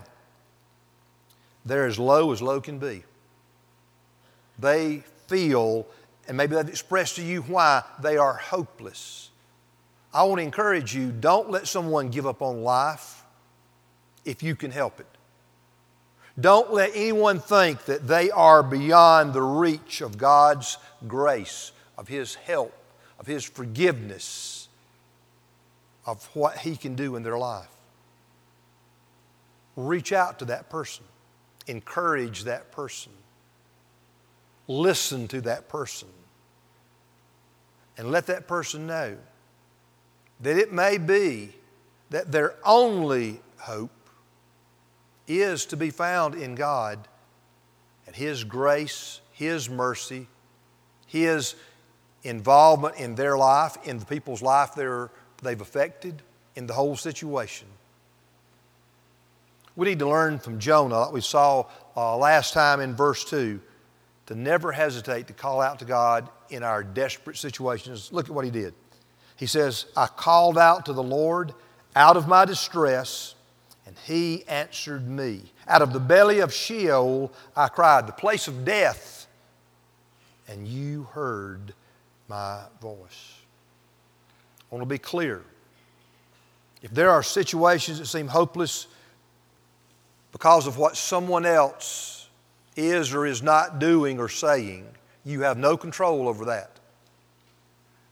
they're 1.64 1.86
as 1.86 1.96
low 1.96 2.32
as 2.32 2.42
low 2.42 2.60
can 2.60 2.80
be. 2.80 3.04
They 4.58 5.04
feel, 5.28 5.86
and 6.26 6.36
maybe 6.36 6.56
they've 6.56 6.68
expressed 6.68 7.14
to 7.16 7.22
you 7.22 7.42
why 7.42 7.84
they 8.02 8.16
are 8.16 8.34
hopeless. 8.34 9.30
I 10.12 10.24
want 10.24 10.40
to 10.40 10.42
encourage 10.42 10.92
you 10.92 11.12
don't 11.12 11.52
let 11.52 11.68
someone 11.68 12.08
give 12.08 12.26
up 12.26 12.42
on 12.42 12.64
life 12.64 13.22
if 14.24 14.42
you 14.42 14.56
can 14.56 14.72
help 14.72 14.98
it. 14.98 15.06
Don't 16.40 16.72
let 16.72 16.90
anyone 16.96 17.38
think 17.38 17.84
that 17.84 18.08
they 18.08 18.28
are 18.32 18.64
beyond 18.64 19.34
the 19.34 19.42
reach 19.42 20.00
of 20.00 20.18
God's 20.18 20.78
grace, 21.06 21.70
of 21.96 22.08
His 22.08 22.34
help, 22.34 22.74
of 23.20 23.28
His 23.28 23.44
forgiveness, 23.44 24.66
of 26.04 26.28
what 26.34 26.58
He 26.58 26.76
can 26.76 26.96
do 26.96 27.14
in 27.14 27.22
their 27.22 27.38
life. 27.38 27.68
Reach 29.80 30.12
out 30.12 30.40
to 30.40 30.47
that 30.47 30.70
person, 30.70 31.04
encourage 31.68 32.42
that 32.44 32.73
person, 32.73 33.12
listen 34.66 35.28
to 35.28 35.40
that 35.42 35.68
person, 35.68 36.08
and 37.97 38.11
let 38.11 38.26
that 38.26 38.49
person 38.49 38.88
know 38.88 39.16
that 40.40 40.56
it 40.56 40.73
may 40.73 40.99
be 40.99 41.54
that 42.11 42.32
their 42.32 42.56
only 42.64 43.40
hope 43.58 43.92
is 45.28 45.64
to 45.66 45.76
be 45.76 45.90
found 45.90 46.35
in 46.35 46.56
God 46.56 47.06
and 48.08 48.16
His 48.16 48.42
grace, 48.42 49.20
His 49.30 49.70
mercy, 49.70 50.26
His 51.06 51.54
involvement 52.25 52.97
in 52.97 53.14
their 53.14 53.38
life, 53.38 53.76
in 53.85 54.00
the 54.00 54.06
people's 54.06 54.42
life 54.42 54.75
they've 54.75 55.61
affected, 55.61 56.20
in 56.56 56.66
the 56.66 56.75
whole 56.75 56.97
situation. 56.97 57.68
We 59.78 59.87
need 59.87 60.00
to 60.00 60.08
learn 60.08 60.40
from 60.40 60.58
Jonah, 60.58 61.02
like 61.02 61.12
we 61.12 61.20
saw 61.20 61.64
uh, 61.97 62.16
last 62.16 62.52
time 62.52 62.80
in 62.80 62.97
verse 62.97 63.25
2, 63.26 63.61
to 64.26 64.35
never 64.35 64.73
hesitate 64.73 65.28
to 65.28 65.32
call 65.32 65.61
out 65.61 65.78
to 65.78 65.85
God 65.85 66.28
in 66.50 66.64
our 66.64 66.82
desperate 66.82 67.37
situations. 67.37 68.12
Look 68.12 68.26
at 68.26 68.35
what 68.35 68.44
he 68.44 68.50
did. 68.50 68.75
He 69.37 69.47
says, 69.47 69.87
I 69.97 70.08
called 70.08 70.58
out 70.58 70.87
to 70.87 70.92
the 70.92 71.02
Lord 71.02 71.54
out 71.94 72.16
of 72.16 72.26
my 72.26 72.44
distress, 72.44 73.37
and 73.87 73.94
he 74.04 74.42
answered 74.49 75.08
me. 75.08 75.42
Out 75.68 75.80
of 75.80 75.92
the 75.92 76.00
belly 76.00 76.40
of 76.40 76.52
Sheol 76.52 77.32
I 77.54 77.68
cried, 77.68 78.08
the 78.08 78.12
place 78.12 78.49
of 78.49 78.64
death, 78.64 79.28
and 80.49 80.67
you 80.67 81.04
heard 81.12 81.73
my 82.26 82.62
voice. 82.82 83.36
I 84.60 84.75
want 84.75 84.82
to 84.82 84.93
be 84.93 84.99
clear. 84.99 85.45
If 86.82 86.91
there 86.91 87.10
are 87.10 87.23
situations 87.23 88.00
that 88.00 88.06
seem 88.06 88.26
hopeless 88.26 88.88
because 90.32 90.67
of 90.67 90.78
what 90.78 90.97
someone 90.97 91.47
else 91.47 92.28
is 92.76 93.14
or 93.14 93.26
is 93.26 93.43
not 93.43 93.78
doing 93.78 94.19
or 94.19 94.28
saying, 94.28 94.86
you 95.25 95.43
have 95.43 95.58
no 95.58 95.76
control 95.76 96.28
over 96.28 96.47
that. 96.47 96.78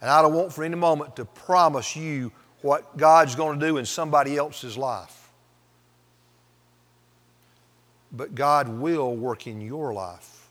And 0.00 0.10
I 0.10 0.22
don't 0.22 0.34
want 0.34 0.52
for 0.52 0.64
any 0.64 0.76
moment 0.76 1.16
to 1.16 1.24
promise 1.24 1.96
you 1.96 2.32
what 2.62 2.96
God's 2.96 3.34
going 3.34 3.58
to 3.58 3.66
do 3.66 3.78
in 3.78 3.86
somebody 3.86 4.36
else's 4.36 4.76
life. 4.76 5.30
But 8.12 8.34
God 8.34 8.68
will 8.68 9.14
work 9.16 9.46
in 9.46 9.60
your 9.60 9.92
life 9.92 10.48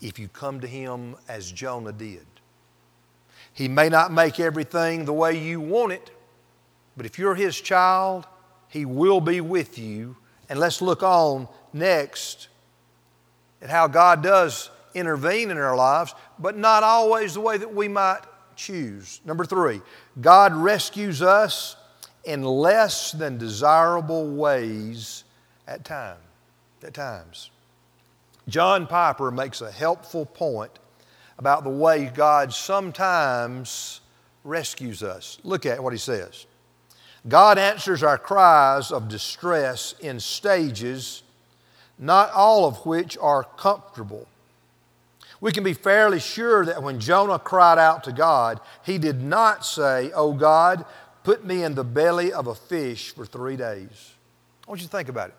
if 0.00 0.18
you 0.18 0.28
come 0.28 0.60
to 0.60 0.66
Him 0.66 1.16
as 1.28 1.50
Jonah 1.50 1.92
did. 1.92 2.26
He 3.54 3.68
may 3.68 3.88
not 3.88 4.12
make 4.12 4.40
everything 4.40 5.04
the 5.04 5.12
way 5.12 5.38
you 5.38 5.60
want 5.60 5.92
it, 5.92 6.10
but 6.96 7.06
if 7.06 7.18
you're 7.18 7.34
His 7.34 7.60
child, 7.60 8.26
He 8.72 8.86
will 8.86 9.20
be 9.20 9.42
with 9.42 9.78
you. 9.78 10.16
And 10.48 10.58
let's 10.58 10.80
look 10.80 11.02
on 11.02 11.46
next 11.74 12.48
at 13.60 13.68
how 13.68 13.86
God 13.86 14.22
does 14.22 14.70
intervene 14.94 15.50
in 15.50 15.58
our 15.58 15.76
lives, 15.76 16.14
but 16.38 16.56
not 16.56 16.82
always 16.82 17.34
the 17.34 17.42
way 17.42 17.58
that 17.58 17.74
we 17.74 17.86
might 17.86 18.22
choose. 18.56 19.20
Number 19.26 19.44
three, 19.44 19.82
God 20.22 20.54
rescues 20.54 21.20
us 21.20 21.76
in 22.24 22.42
less 22.42 23.12
than 23.12 23.36
desirable 23.36 24.34
ways 24.34 25.24
at 25.68 25.84
time, 25.84 26.16
at 26.82 26.94
times. 26.94 27.50
John 28.48 28.86
Piper 28.86 29.30
makes 29.30 29.60
a 29.60 29.70
helpful 29.70 30.24
point 30.24 30.78
about 31.36 31.62
the 31.62 31.70
way 31.70 32.10
God 32.14 32.54
sometimes 32.54 34.00
rescues 34.44 35.02
us. 35.02 35.38
Look 35.44 35.66
at 35.66 35.82
what 35.82 35.92
he 35.92 35.98
says. 35.98 36.46
God 37.28 37.58
answers 37.58 38.02
our 38.02 38.18
cries 38.18 38.90
of 38.90 39.08
distress 39.08 39.94
in 40.00 40.18
stages, 40.18 41.22
not 41.98 42.30
all 42.32 42.66
of 42.66 42.84
which 42.84 43.16
are 43.18 43.44
comfortable. 43.44 44.26
We 45.40 45.52
can 45.52 45.64
be 45.64 45.74
fairly 45.74 46.20
sure 46.20 46.64
that 46.64 46.82
when 46.82 47.00
Jonah 47.00 47.38
cried 47.38 47.78
out 47.78 48.04
to 48.04 48.12
God, 48.12 48.60
he 48.84 48.98
did 48.98 49.22
not 49.22 49.64
say, 49.64 50.10
Oh 50.14 50.32
God, 50.32 50.84
put 51.24 51.44
me 51.44 51.62
in 51.62 51.74
the 51.74 51.84
belly 51.84 52.32
of 52.32 52.46
a 52.46 52.54
fish 52.54 53.14
for 53.14 53.24
three 53.24 53.56
days. 53.56 54.14
I 54.66 54.70
want 54.70 54.80
you 54.80 54.86
to 54.86 54.92
think 54.92 55.08
about 55.08 55.28
it. 55.28 55.34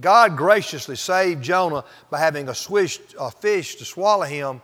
God 0.00 0.36
graciously 0.36 0.96
saved 0.96 1.42
Jonah 1.42 1.84
by 2.10 2.18
having 2.18 2.48
a, 2.48 2.54
swish, 2.54 3.00
a 3.18 3.30
fish 3.30 3.76
to 3.76 3.84
swallow 3.84 4.24
him. 4.24 4.60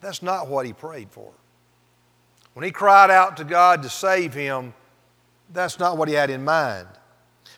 That's 0.00 0.22
not 0.22 0.48
what 0.48 0.66
he 0.66 0.72
prayed 0.72 1.10
for. 1.10 1.32
When 2.54 2.64
he 2.64 2.70
cried 2.70 3.10
out 3.10 3.36
to 3.38 3.44
God 3.44 3.82
to 3.82 3.88
save 3.88 4.34
him, 4.34 4.72
that's 5.52 5.78
not 5.78 5.96
what 5.96 6.08
he 6.08 6.14
had 6.14 6.30
in 6.30 6.44
mind. 6.44 6.88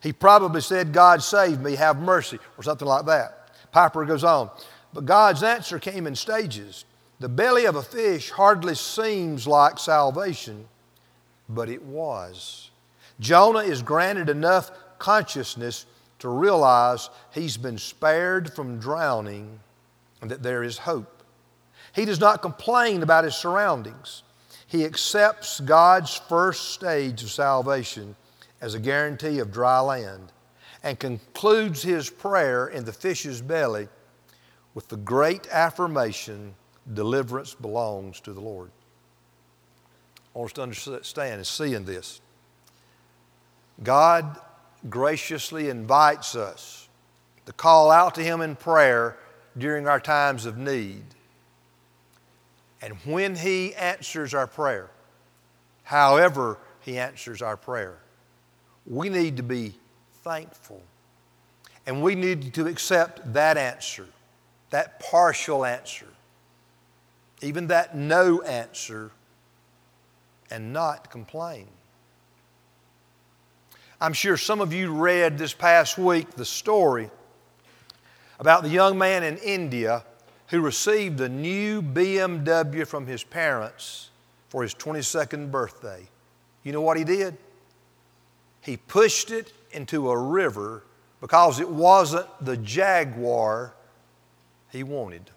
He 0.02 0.12
probably 0.12 0.60
said, 0.60 0.92
God 0.92 1.22
save 1.22 1.60
me, 1.60 1.76
have 1.76 2.00
mercy, 2.00 2.38
or 2.56 2.62
something 2.62 2.88
like 2.88 3.06
that. 3.06 3.50
Piper 3.70 4.04
goes 4.04 4.24
on. 4.24 4.50
But 4.92 5.06
God's 5.06 5.42
answer 5.42 5.78
came 5.78 6.06
in 6.06 6.14
stages. 6.14 6.84
The 7.20 7.28
belly 7.28 7.66
of 7.66 7.76
a 7.76 7.82
fish 7.82 8.30
hardly 8.30 8.74
seems 8.74 9.46
like 9.46 9.78
salvation, 9.78 10.66
but 11.48 11.68
it 11.68 11.82
was. 11.82 12.70
Jonah 13.20 13.60
is 13.60 13.80
granted 13.80 14.28
enough 14.28 14.70
consciousness 14.98 15.86
to 16.18 16.28
realize 16.28 17.10
he's 17.32 17.56
been 17.56 17.78
spared 17.78 18.52
from 18.52 18.78
drowning 18.78 19.60
and 20.20 20.30
that 20.30 20.42
there 20.42 20.62
is 20.62 20.78
hope. 20.78 21.22
He 21.94 22.04
does 22.04 22.20
not 22.20 22.42
complain 22.42 23.02
about 23.02 23.24
his 23.24 23.34
surroundings. 23.34 24.22
He 24.72 24.86
accepts 24.86 25.60
God's 25.60 26.16
first 26.16 26.70
stage 26.70 27.22
of 27.22 27.30
salvation 27.30 28.16
as 28.62 28.72
a 28.72 28.80
guarantee 28.80 29.38
of 29.40 29.52
dry 29.52 29.80
land 29.80 30.32
and 30.82 30.98
concludes 30.98 31.82
his 31.82 32.08
prayer 32.08 32.68
in 32.68 32.86
the 32.86 32.92
fish's 32.94 33.42
belly 33.42 33.88
with 34.72 34.88
the 34.88 34.96
great 34.96 35.46
affirmation 35.48 36.54
deliverance 36.94 37.54
belongs 37.54 38.18
to 38.20 38.32
the 38.32 38.40
Lord. 38.40 38.70
I 40.34 40.38
want 40.38 40.52
us 40.52 40.54
to 40.54 40.62
understand 40.62 41.34
and 41.34 41.46
see 41.46 41.74
in 41.74 41.84
this. 41.84 42.22
God 43.82 44.40
graciously 44.88 45.68
invites 45.68 46.34
us 46.34 46.88
to 47.44 47.52
call 47.52 47.90
out 47.90 48.14
to 48.14 48.22
Him 48.22 48.40
in 48.40 48.56
prayer 48.56 49.18
during 49.58 49.86
our 49.86 50.00
times 50.00 50.46
of 50.46 50.56
need. 50.56 51.04
And 52.82 52.94
when 53.04 53.36
He 53.36 53.74
answers 53.74 54.34
our 54.34 54.46
prayer, 54.46 54.90
however 55.84 56.58
He 56.80 56.98
answers 56.98 57.40
our 57.40 57.56
prayer, 57.56 57.98
we 58.86 59.08
need 59.08 59.36
to 59.36 59.42
be 59.42 59.74
thankful. 60.24 60.82
And 61.86 62.02
we 62.02 62.14
need 62.14 62.54
to 62.54 62.66
accept 62.66 63.32
that 63.32 63.56
answer 63.56 64.06
that 64.72 64.98
partial 64.98 65.64
answer, 65.64 66.06
even 67.42 67.68
that 67.68 67.94
no 67.94 68.40
answer, 68.40 69.10
and 70.50 70.72
not 70.72 71.10
complain. 71.10 71.66
I'm 74.00 74.14
sure 74.14 74.36
some 74.36 74.60
of 74.60 74.72
you 74.72 74.92
read 74.92 75.38
this 75.38 75.52
past 75.52 75.98
week 75.98 76.30
the 76.32 76.44
story 76.44 77.10
about 78.40 78.62
the 78.62 78.70
young 78.70 78.98
man 78.98 79.22
in 79.22 79.36
India 79.36 80.04
who 80.52 80.60
received 80.60 81.18
a 81.22 81.28
new 81.30 81.80
BMW 81.80 82.86
from 82.86 83.06
his 83.06 83.24
parents 83.24 84.10
for 84.50 84.62
his 84.62 84.74
22nd 84.74 85.50
birthday. 85.50 86.06
You 86.62 86.72
know 86.72 86.82
what 86.82 86.98
he 86.98 87.04
did? 87.04 87.38
He 88.60 88.76
pushed 88.76 89.30
it 89.30 89.50
into 89.70 90.10
a 90.10 90.16
river 90.16 90.84
because 91.22 91.58
it 91.58 91.68
wasn't 91.70 92.26
the 92.44 92.58
Jaguar 92.58 93.72
he 94.70 94.82
wanted. 94.82 95.30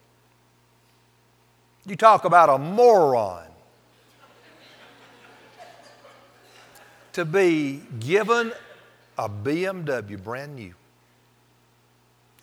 You 1.86 1.96
talk 1.96 2.26
about 2.26 2.50
a 2.50 2.58
moron. 2.58 3.48
to 7.14 7.24
be 7.24 7.82
given 8.02 8.52
a 9.18 9.30
BMW 9.30 10.22
brand 10.22 10.58
new. 10.58 10.74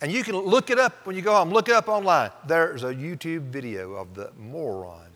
And 0.03 0.11
you 0.11 0.21
can 0.21 0.35
look 0.35 0.69
it 0.69 0.77
up 0.77 1.05
when 1.05 1.15
you 1.15 1.21
go 1.21 1.33
home. 1.33 1.49
Look 1.49 1.69
it 1.69 1.75
up 1.75 1.87
online. 1.87 2.29
There's 2.45 2.83
a 2.83 2.93
YouTube 2.93 3.43
video 3.43 3.93
of 3.93 4.13
the 4.13 4.31
moron 4.37 5.09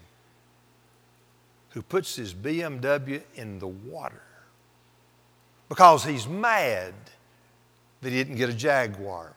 who 1.72 1.82
puts 1.82 2.16
his 2.16 2.34
BMW 2.34 3.22
in 3.36 3.60
the 3.60 3.68
water 3.68 4.22
because 5.68 6.06
he's 6.06 6.26
mad 6.26 6.94
that 8.02 8.14
he 8.14 8.16
didn't 8.16 8.38
get 8.38 8.50
a 8.50 8.54
Jaguar. 8.54 9.34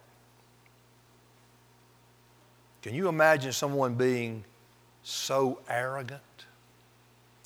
Can 2.82 2.94
you 2.94 3.08
imagine 3.08 3.50
someone 3.50 3.94
being 3.94 4.44
so 5.02 5.58
arrogant, 5.68 6.22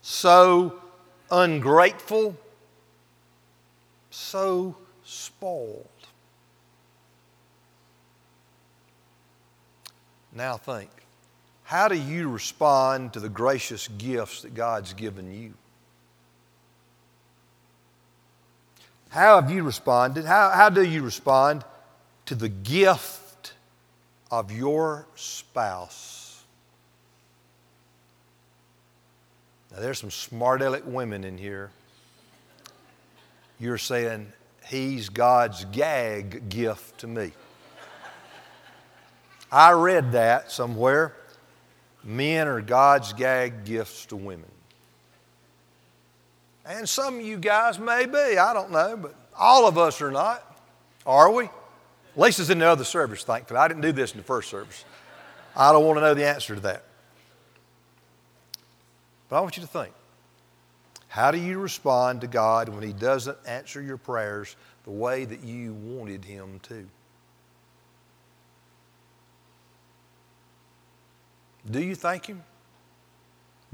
so 0.02 0.78
ungrateful, 1.30 2.36
so 4.10 4.76
spoiled? 5.04 5.88
Now 10.34 10.56
think 10.56 10.90
how 11.64 11.88
do 11.88 11.96
you 11.96 12.28
respond 12.28 13.14
to 13.14 13.20
the 13.20 13.28
gracious 13.28 13.88
gifts 13.88 14.42
that 14.42 14.54
God's 14.54 14.92
given 14.92 15.32
you? 15.32 15.54
How 19.08 19.40
have 19.40 19.50
you 19.50 19.62
responded? 19.62 20.24
How, 20.24 20.50
how 20.50 20.68
do 20.68 20.82
you 20.82 21.02
respond 21.02 21.64
to 22.26 22.34
the 22.34 22.48
gift 22.48 23.54
of 24.30 24.52
your 24.52 25.06
spouse? 25.14 26.44
Now, 29.72 29.80
there's 29.80 30.00
some 30.00 30.10
smart 30.10 30.62
aleck 30.62 30.82
women 30.84 31.24
in 31.24 31.38
here. 31.38 31.70
You're 33.58 33.78
saying, 33.78 34.32
He's 34.66 35.08
God's 35.08 35.64
gag 35.66 36.48
gift 36.48 36.98
to 36.98 37.06
me. 37.06 37.32
I 39.54 39.70
read 39.70 40.12
that 40.12 40.50
somewhere. 40.50 41.14
Men 42.02 42.48
are 42.48 42.60
God's 42.60 43.12
gag 43.12 43.64
gifts 43.64 44.06
to 44.06 44.16
women. 44.16 44.50
And 46.66 46.88
some 46.88 47.20
of 47.20 47.24
you 47.24 47.36
guys 47.36 47.78
may 47.78 48.04
be, 48.04 48.36
I 48.36 48.52
don't 48.52 48.72
know, 48.72 48.96
but 48.96 49.14
all 49.38 49.68
of 49.68 49.78
us 49.78 50.02
are 50.02 50.10
not, 50.10 50.60
are 51.06 51.30
we? 51.30 51.48
Lisa's 52.16 52.50
in 52.50 52.58
the 52.58 52.66
other 52.66 52.82
service, 52.82 53.22
thankfully. 53.22 53.60
I 53.60 53.68
didn't 53.68 53.82
do 53.82 53.92
this 53.92 54.10
in 54.10 54.16
the 54.16 54.24
first 54.24 54.50
service. 54.50 54.84
I 55.54 55.70
don't 55.70 55.86
want 55.86 55.98
to 55.98 56.00
know 56.00 56.14
the 56.14 56.26
answer 56.26 56.56
to 56.56 56.60
that. 56.62 56.82
But 59.28 59.36
I 59.36 59.40
want 59.40 59.56
you 59.56 59.62
to 59.62 59.68
think 59.68 59.92
how 61.06 61.30
do 61.30 61.38
you 61.38 61.60
respond 61.60 62.22
to 62.22 62.26
God 62.26 62.68
when 62.68 62.82
He 62.82 62.92
doesn't 62.92 63.38
answer 63.46 63.80
your 63.80 63.98
prayers 63.98 64.56
the 64.82 64.90
way 64.90 65.24
that 65.24 65.44
you 65.44 65.74
wanted 65.74 66.24
Him 66.24 66.58
to? 66.64 66.88
Do 71.70 71.82
you 71.82 71.94
thank 71.94 72.26
Him? 72.26 72.42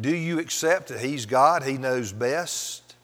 Do 0.01 0.15
you 0.15 0.39
accept 0.39 0.89
that 0.89 1.01
He's 1.01 1.27
God, 1.27 1.63
He 1.63 1.77
knows 1.77 2.13
best, 2.13 2.95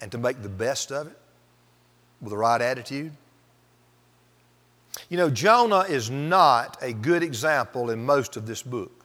and 0.00 0.10
to 0.12 0.18
make 0.18 0.42
the 0.42 0.48
best 0.48 0.90
of 0.90 1.06
it 1.06 1.18
with 2.20 2.30
the 2.30 2.36
right 2.36 2.60
attitude? 2.60 3.12
You 5.08 5.18
know, 5.18 5.30
Jonah 5.30 5.80
is 5.80 6.10
not 6.10 6.78
a 6.80 6.92
good 6.92 7.22
example 7.22 7.90
in 7.90 8.04
most 8.04 8.36
of 8.36 8.46
this 8.46 8.62
book. 8.62 9.04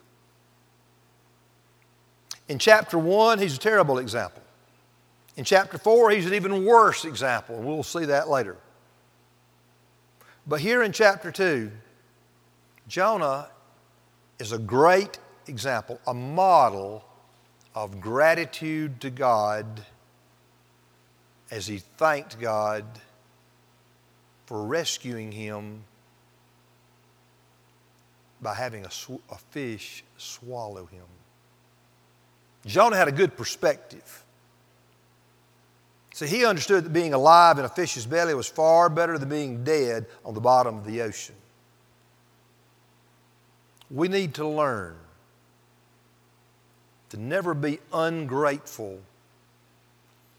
In 2.48 2.58
chapter 2.58 2.98
1, 2.98 3.38
he's 3.40 3.56
a 3.58 3.60
terrible 3.60 4.00
example. 4.00 4.42
In 5.38 5.44
chapter 5.44 5.78
4, 5.78 6.10
he's 6.12 6.26
an 6.26 6.34
even 6.34 6.66
worse 6.66 7.06
example, 7.06 7.58
we'll 7.62 7.84
see 7.84 8.06
that 8.06 8.28
later. 8.28 8.58
But 10.48 10.60
here 10.62 10.82
in 10.82 10.92
chapter 10.92 11.32
2, 11.32 11.72
Jonah 12.88 13.50
is 14.39 14.52
a 14.52 14.58
great 14.58 15.19
example, 15.47 15.99
a 16.08 16.13
model 16.13 17.04
of 17.75 17.99
gratitude 18.02 19.02
to 19.02 19.10
God 19.10 19.86
as 21.52 21.67
he 21.67 21.80
thanked 21.80 22.39
God 22.39 22.86
for 24.45 24.65
rescuing 24.65 25.32
him 25.32 25.84
by 28.41 28.54
having 28.54 28.86
a, 28.86 28.91
sw- 28.91 29.21
a 29.30 29.38
fish 29.52 30.04
swallow 30.17 30.86
him. 30.86 31.04
Jonah 32.65 32.95
had 32.95 33.08
a 33.08 33.12
good 33.12 33.36
perspective. 33.36 34.23
See, 36.13 36.28
he 36.28 36.45
understood 36.45 36.84
that 36.86 36.93
being 36.93 37.13
alive 37.13 37.60
in 37.60 37.65
a 37.65 37.69
fish's 37.69 38.06
belly 38.06 38.34
was 38.34 38.47
far 38.47 38.89
better 38.89 39.17
than 39.17 39.30
being 39.30 39.63
dead 39.63 40.06
on 40.25 40.34
the 40.34 40.41
bottom 40.41 40.78
of 40.78 40.86
the 40.86 41.02
ocean. 41.02 41.36
We 43.91 44.08
need 44.08 44.36
to 44.36 44.47
learn 44.47 44.95
to 47.10 47.17
never 47.17 47.54
be 47.54 47.80
ungrateful 47.91 48.99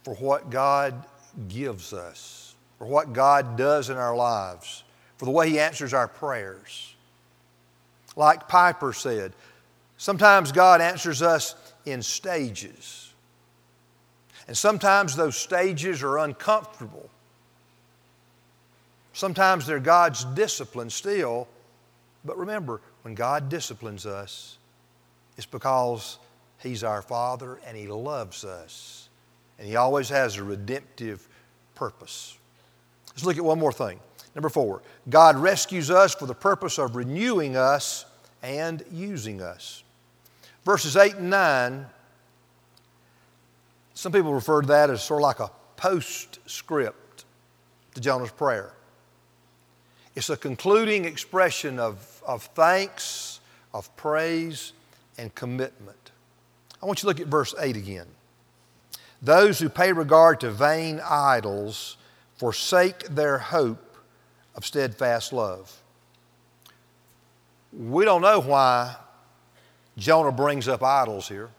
for 0.04 0.14
what 0.14 0.50
God 0.50 0.94
gives 1.48 1.92
us, 1.92 2.54
for 2.78 2.86
what 2.86 3.12
God 3.12 3.56
does 3.56 3.90
in 3.90 3.96
our 3.96 4.16
lives, 4.16 4.84
for 5.18 5.24
the 5.24 5.30
way 5.30 5.50
He 5.50 5.58
answers 5.58 5.92
our 5.92 6.08
prayers. 6.08 6.94
Like 8.16 8.48
Piper 8.48 8.92
said, 8.92 9.32
sometimes 9.96 10.52
God 10.52 10.80
answers 10.80 11.22
us 11.22 11.54
in 11.84 12.02
stages. 12.02 13.12
And 14.46 14.56
sometimes 14.56 15.14
those 15.14 15.36
stages 15.36 16.02
are 16.02 16.18
uncomfortable. 16.18 17.08
Sometimes 19.12 19.66
they're 19.66 19.80
God's 19.80 20.24
discipline 20.24 20.90
still. 20.90 21.46
But 22.24 22.36
remember, 22.38 22.80
when 23.02 23.14
God 23.14 23.48
disciplines 23.48 24.06
us, 24.06 24.58
it's 25.36 25.46
because 25.46 26.18
He's 26.58 26.84
our 26.84 27.02
Father 27.02 27.58
and 27.66 27.76
He 27.76 27.88
loves 27.88 28.44
us. 28.44 29.08
And 29.58 29.66
He 29.66 29.76
always 29.76 30.08
has 30.08 30.36
a 30.36 30.44
redemptive 30.44 31.26
purpose. 31.74 32.36
Let's 33.10 33.24
look 33.24 33.36
at 33.36 33.44
one 33.44 33.58
more 33.58 33.72
thing. 33.72 34.00
Number 34.34 34.48
four, 34.48 34.82
God 35.08 35.36
rescues 35.36 35.90
us 35.90 36.14
for 36.14 36.26
the 36.26 36.34
purpose 36.34 36.78
of 36.78 36.94
renewing 36.94 37.56
us 37.56 38.04
and 38.42 38.84
using 38.90 39.42
us. 39.42 39.82
Verses 40.64 40.96
8 40.96 41.16
and 41.16 41.30
9, 41.30 41.86
some 43.94 44.12
people 44.12 44.32
refer 44.32 44.60
to 44.60 44.68
that 44.68 44.90
as 44.90 45.02
sort 45.02 45.20
of 45.20 45.24
like 45.24 45.40
a 45.40 45.50
postscript 45.76 47.24
to 47.94 48.00
Jonah's 48.00 48.30
prayer. 48.30 48.72
It's 50.14 50.30
a 50.30 50.36
concluding 50.36 51.04
expression 51.04 51.78
of, 51.78 52.19
of 52.30 52.44
thanks, 52.54 53.40
of 53.74 53.94
praise, 53.96 54.72
and 55.18 55.34
commitment. 55.34 56.12
I 56.80 56.86
want 56.86 57.00
you 57.00 57.02
to 57.02 57.06
look 57.08 57.20
at 57.20 57.26
verse 57.26 57.54
8 57.58 57.76
again. 57.76 58.06
Those 59.20 59.58
who 59.58 59.68
pay 59.68 59.92
regard 59.92 60.40
to 60.40 60.50
vain 60.50 61.00
idols 61.04 61.96
forsake 62.36 63.00
their 63.08 63.38
hope 63.38 63.96
of 64.54 64.64
steadfast 64.64 65.32
love. 65.32 65.76
We 67.72 68.04
don't 68.04 68.22
know 68.22 68.40
why 68.40 68.96
Jonah 69.98 70.32
brings 70.32 70.68
up 70.68 70.82
idols 70.82 71.28
here. 71.28 71.50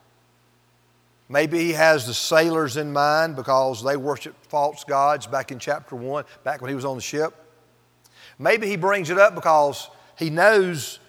Maybe 1.29 1.59
he 1.59 1.73
has 1.73 2.07
the 2.07 2.13
sailors 2.13 2.77
in 2.77 2.91
mind 2.91 3.35
because 3.35 3.83
they 3.83 3.95
worshiped 3.95 4.45
false 4.47 4.83
gods 4.83 5.27
back 5.27 5.51
in 5.51 5.59
chapter 5.59 5.95
1, 5.95 6.25
back 6.43 6.61
when 6.61 6.69
he 6.69 6.75
was 6.75 6.85
on 6.85 6.95
the 6.95 7.01
ship. 7.01 7.33
Maybe 8.39 8.67
he 8.67 8.75
brings 8.75 9.09
it 9.09 9.17
up 9.17 9.35
because 9.35 9.89
he 10.21 10.29
knows 10.29 10.99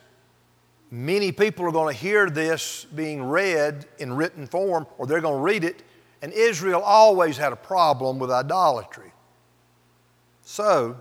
many 0.91 1.33
people 1.33 1.67
are 1.67 1.71
going 1.71 1.95
to 1.95 2.01
hear 2.01 2.31
this 2.31 2.87
being 2.95 3.23
read 3.23 3.85
in 3.99 4.15
written 4.15 4.47
form 4.47 4.87
or 4.97 5.07
they're 5.07 5.21
going 5.21 5.37
to 5.37 5.43
read 5.43 5.65
it, 5.65 5.83
and 6.23 6.33
Israel 6.33 6.81
always 6.81 7.37
had 7.37 7.53
a 7.53 7.57
problem 7.57 8.19
with 8.19 8.31
idolatry. 8.31 9.13
So, 10.41 10.97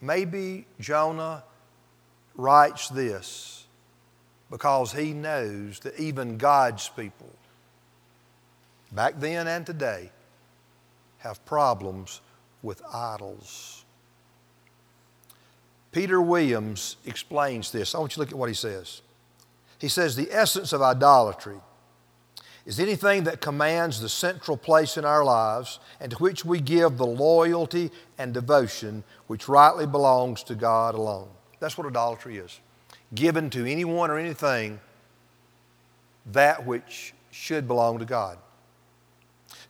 maybe 0.00 0.66
Jonah 0.78 1.42
writes 2.36 2.88
this 2.88 3.66
because 4.52 4.92
he 4.92 5.14
knows 5.14 5.80
that 5.80 5.98
even 5.98 6.38
God's 6.38 6.88
people, 6.90 7.34
back 8.92 9.18
then 9.18 9.48
and 9.48 9.66
today, 9.66 10.12
have 11.18 11.44
problems 11.44 12.20
with 12.62 12.80
idols. 12.94 13.84
Peter 15.92 16.20
Williams 16.20 16.96
explains 17.06 17.70
this. 17.72 17.94
I 17.94 17.98
want 17.98 18.12
you 18.12 18.14
to 18.14 18.20
look 18.20 18.32
at 18.32 18.38
what 18.38 18.48
he 18.48 18.54
says. 18.54 19.02
He 19.78 19.88
says, 19.88 20.16
The 20.16 20.30
essence 20.30 20.72
of 20.72 20.82
idolatry 20.82 21.56
is 22.66 22.78
anything 22.78 23.24
that 23.24 23.40
commands 23.40 24.00
the 24.00 24.08
central 24.08 24.56
place 24.56 24.98
in 24.98 25.04
our 25.04 25.24
lives 25.24 25.78
and 26.00 26.12
to 26.12 26.18
which 26.18 26.44
we 26.44 26.60
give 26.60 26.98
the 26.98 27.06
loyalty 27.06 27.90
and 28.18 28.34
devotion 28.34 29.02
which 29.26 29.48
rightly 29.48 29.86
belongs 29.86 30.42
to 30.42 30.54
God 30.54 30.94
alone. 30.94 31.28
That's 31.60 31.78
what 31.78 31.86
idolatry 31.86 32.36
is. 32.36 32.60
Given 33.14 33.48
to 33.50 33.64
anyone 33.64 34.10
or 34.10 34.18
anything 34.18 34.80
that 36.26 36.66
which 36.66 37.14
should 37.30 37.66
belong 37.66 37.98
to 38.00 38.04
God. 38.04 38.38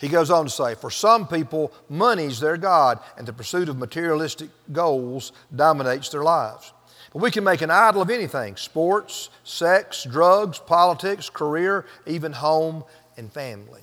He 0.01 0.09
goes 0.09 0.31
on 0.31 0.45
to 0.45 0.51
say, 0.51 0.75
For 0.75 0.91
some 0.91 1.27
people, 1.27 1.73
money's 1.89 2.41
their 2.41 2.57
God, 2.57 3.01
and 3.17 3.27
the 3.27 3.33
pursuit 3.33 3.69
of 3.69 3.77
materialistic 3.77 4.51
goals 4.73 5.33
dominates 5.55 6.09
their 6.11 6.23
lives. 6.23 6.73
But 7.13 7.23
we 7.23 7.31
can 7.31 7.43
make 7.43 7.63
an 7.63 7.71
idol 7.71 8.03
of 8.03 8.11
anything 8.11 8.57
sports, 8.57 9.31
sex, 9.45 10.05
drugs, 10.05 10.59
politics, 10.59 11.31
career, 11.31 11.85
even 12.07 12.33
home 12.33 12.85
and 13.17 13.33
family. 13.33 13.83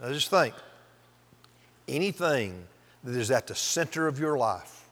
Now 0.00 0.12
just 0.12 0.28
think 0.28 0.54
anything 1.88 2.64
that 3.04 3.16
is 3.16 3.30
at 3.30 3.46
the 3.46 3.54
center 3.54 4.06
of 4.06 4.18
your 4.18 4.36
life, 4.36 4.84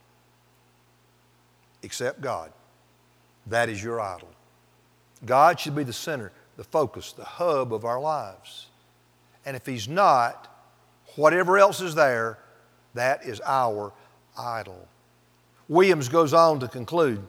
except 1.83 2.21
God, 2.21 2.53
that 3.49 3.69
is 3.69 3.83
your 3.83 4.01
idol. 4.01 4.29
God 5.25 5.59
should 5.59 5.75
be 5.75 5.85
the 5.85 5.93
center, 5.93 6.33
the 6.57 6.65
focus, 6.65 7.13
the 7.13 7.25
hub 7.25 7.73
of 7.73 7.85
our 7.85 8.01
lives. 8.01 8.67
And 9.45 9.57
if 9.57 9.67
He's 9.67 9.89
not, 9.89 10.49
whatever 11.17 11.59
else 11.59 11.81
is 11.81 11.95
there, 11.95 12.39
that 12.95 13.25
is 13.25 13.41
our 13.45 13.93
idol. 14.39 14.89
Williams 15.69 16.09
goes 16.09 16.35
on 16.35 16.61
to 16.61 16.69
conclude, 16.69 17.23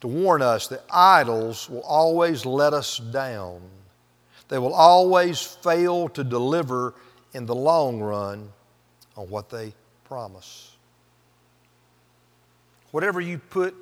to 0.00 0.08
warn 0.08 0.42
us 0.42 0.68
that 0.68 0.84
idols 0.90 1.68
will 1.68 1.82
always 1.82 2.46
let 2.46 2.72
us 2.72 2.98
down. 2.98 3.60
They 4.48 4.58
will 4.58 4.74
always 4.74 5.42
fail 5.42 6.08
to 6.10 6.24
deliver 6.24 6.94
in 7.34 7.46
the 7.46 7.54
long 7.54 8.00
run 8.00 8.50
on 9.16 9.28
what 9.28 9.50
they 9.50 9.74
promise. 10.04 10.76
Whatever 12.90 13.20
you 13.20 13.38
put 13.38 13.74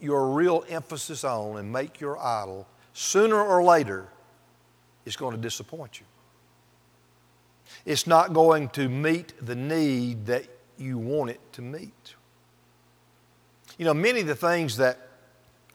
your 0.00 0.28
real 0.30 0.64
emphasis 0.68 1.24
on 1.24 1.58
and 1.58 1.72
make 1.72 2.00
your 2.00 2.18
idol, 2.18 2.66
sooner 2.92 3.42
or 3.42 3.64
later, 3.64 4.06
is 5.04 5.16
going 5.16 5.34
to 5.34 5.40
disappoint 5.40 5.98
you. 5.98 6.06
It's 7.84 8.06
not 8.06 8.32
going 8.32 8.68
to 8.70 8.88
meet 8.88 9.34
the 9.44 9.54
need 9.54 10.26
that 10.26 10.46
you 10.78 10.98
want 10.98 11.30
it 11.30 11.40
to 11.52 11.62
meet. 11.62 12.14
You 13.78 13.84
know, 13.84 13.94
many 13.94 14.20
of 14.20 14.26
the 14.26 14.34
things 14.34 14.76
that 14.76 14.98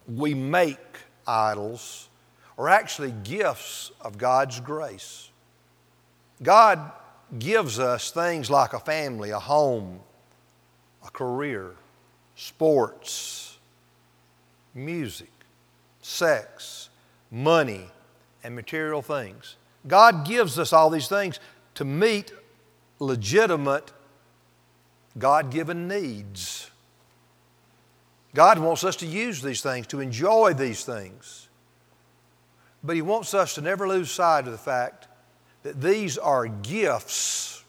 we 0.08 0.34
make 0.34 0.78
idols 1.26 2.10
are 2.58 2.70
actually 2.70 3.14
gifts 3.24 3.92
of 4.02 4.18
God's 4.18 4.60
grace. 4.60 5.30
God 6.42 6.92
gives 7.38 7.80
us 7.80 8.12
things 8.12 8.50
like 8.50 8.74
a 8.74 8.80
family, 8.80 9.32
a 9.32 9.40
home, 9.40 10.00
a 11.06 11.10
career, 11.10 11.76
sports, 12.36 13.58
music, 14.74 15.32
sex, 16.02 16.90
money, 17.32 17.86
and 18.44 18.56
material 18.56 19.02
things. 19.02 19.56
God 19.88 20.26
gives 20.26 20.58
us 20.58 20.74
all 20.74 20.90
these 20.90 21.08
things 21.08 21.40
to 21.78 21.86
meet 21.86 22.32
legitimate 22.98 23.92
God 25.20 25.52
given 25.52 25.88
needs. 25.88 26.72
God 28.34 28.58
wants 28.58 28.84
us 28.84 28.96
to 28.96 29.06
use 29.06 29.44
these 29.44 29.62
things, 29.62 29.86
to 29.88 30.00
enjoy 30.00 30.56
these 30.56 30.84
things. 30.84 31.50
But 32.84 32.96
He 32.96 33.04
wants 33.04 33.36
us 33.36 33.54
to 33.56 33.62
never 33.62 33.88
lose 33.88 34.10
sight 34.10 34.48
of 34.48 34.54
the 34.54 34.58
fact 34.58 35.08
that 35.62 35.80
these 35.80 36.18
are 36.18 36.48
gifts 36.48 37.64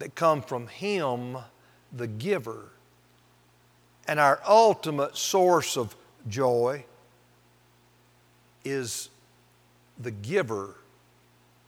that 0.00 0.14
come 0.14 0.42
from 0.42 0.66
Him, 0.66 1.38
the 1.94 2.06
giver. 2.06 2.72
And 4.06 4.20
our 4.20 4.38
ultimate 4.46 5.16
source 5.16 5.78
of 5.78 5.96
joy 6.28 6.84
is 8.66 9.08
the 9.98 10.10
giver 10.10 10.74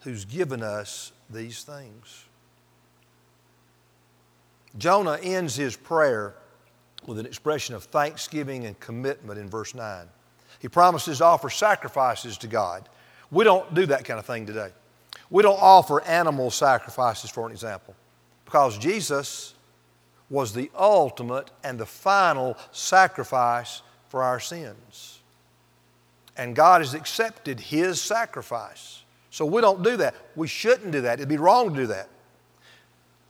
who's 0.00 0.26
given 0.26 0.62
us 0.62 1.12
these 1.30 1.62
things. 1.62 2.24
Jonah 4.78 5.18
ends 5.22 5.56
his 5.56 5.76
prayer 5.76 6.34
with 7.06 7.18
an 7.18 7.26
expression 7.26 7.74
of 7.74 7.84
thanksgiving 7.84 8.66
and 8.66 8.78
commitment 8.80 9.38
in 9.38 9.48
verse 9.48 9.74
9. 9.74 10.06
He 10.58 10.68
promises 10.68 11.18
to 11.18 11.24
offer 11.24 11.50
sacrifices 11.50 12.38
to 12.38 12.46
God. 12.46 12.88
We 13.30 13.44
don't 13.44 13.72
do 13.74 13.86
that 13.86 14.04
kind 14.04 14.18
of 14.18 14.26
thing 14.26 14.46
today. 14.46 14.70
We 15.30 15.42
don't 15.42 15.60
offer 15.60 16.02
animal 16.02 16.50
sacrifices, 16.50 17.30
for 17.30 17.46
an 17.46 17.52
example, 17.52 17.94
because 18.44 18.78
Jesus 18.78 19.54
was 20.30 20.52
the 20.52 20.70
ultimate 20.76 21.50
and 21.64 21.78
the 21.78 21.86
final 21.86 22.56
sacrifice 22.72 23.82
for 24.08 24.22
our 24.22 24.40
sins. 24.40 25.20
And 26.36 26.54
God 26.54 26.80
has 26.80 26.94
accepted 26.94 27.60
His 27.60 28.00
sacrifice. 28.00 29.02
So 29.30 29.44
we 29.44 29.60
don't 29.60 29.82
do 29.82 29.96
that. 29.98 30.14
We 30.34 30.48
shouldn't 30.48 30.92
do 30.92 31.02
that. 31.02 31.14
It'd 31.14 31.28
be 31.28 31.36
wrong 31.36 31.74
to 31.74 31.80
do 31.80 31.86
that. 31.88 32.08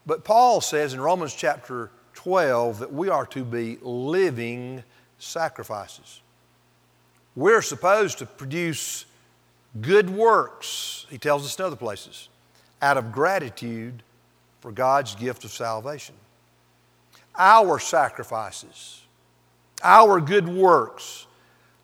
But 0.05 0.23
Paul 0.23 0.61
says 0.61 0.93
in 0.93 1.01
Romans 1.01 1.33
chapter 1.33 1.91
12 2.13 2.79
that 2.79 2.93
we 2.93 3.09
are 3.09 3.25
to 3.27 3.43
be 3.43 3.77
living 3.81 4.83
sacrifices. 5.19 6.21
We're 7.35 7.61
supposed 7.61 8.19
to 8.19 8.25
produce 8.25 9.05
good 9.81 10.09
works, 10.09 11.05
he 11.09 11.17
tells 11.17 11.45
us 11.45 11.59
in 11.59 11.65
other 11.65 11.75
places, 11.75 12.29
out 12.81 12.97
of 12.97 13.11
gratitude 13.11 14.01
for 14.61 14.71
God's 14.71 15.13
gift 15.15 15.43
of 15.43 15.51
salvation. 15.51 16.15
Our 17.37 17.77
sacrifices, 17.77 19.01
our 19.83 20.19
good 20.19 20.47
works 20.47 21.27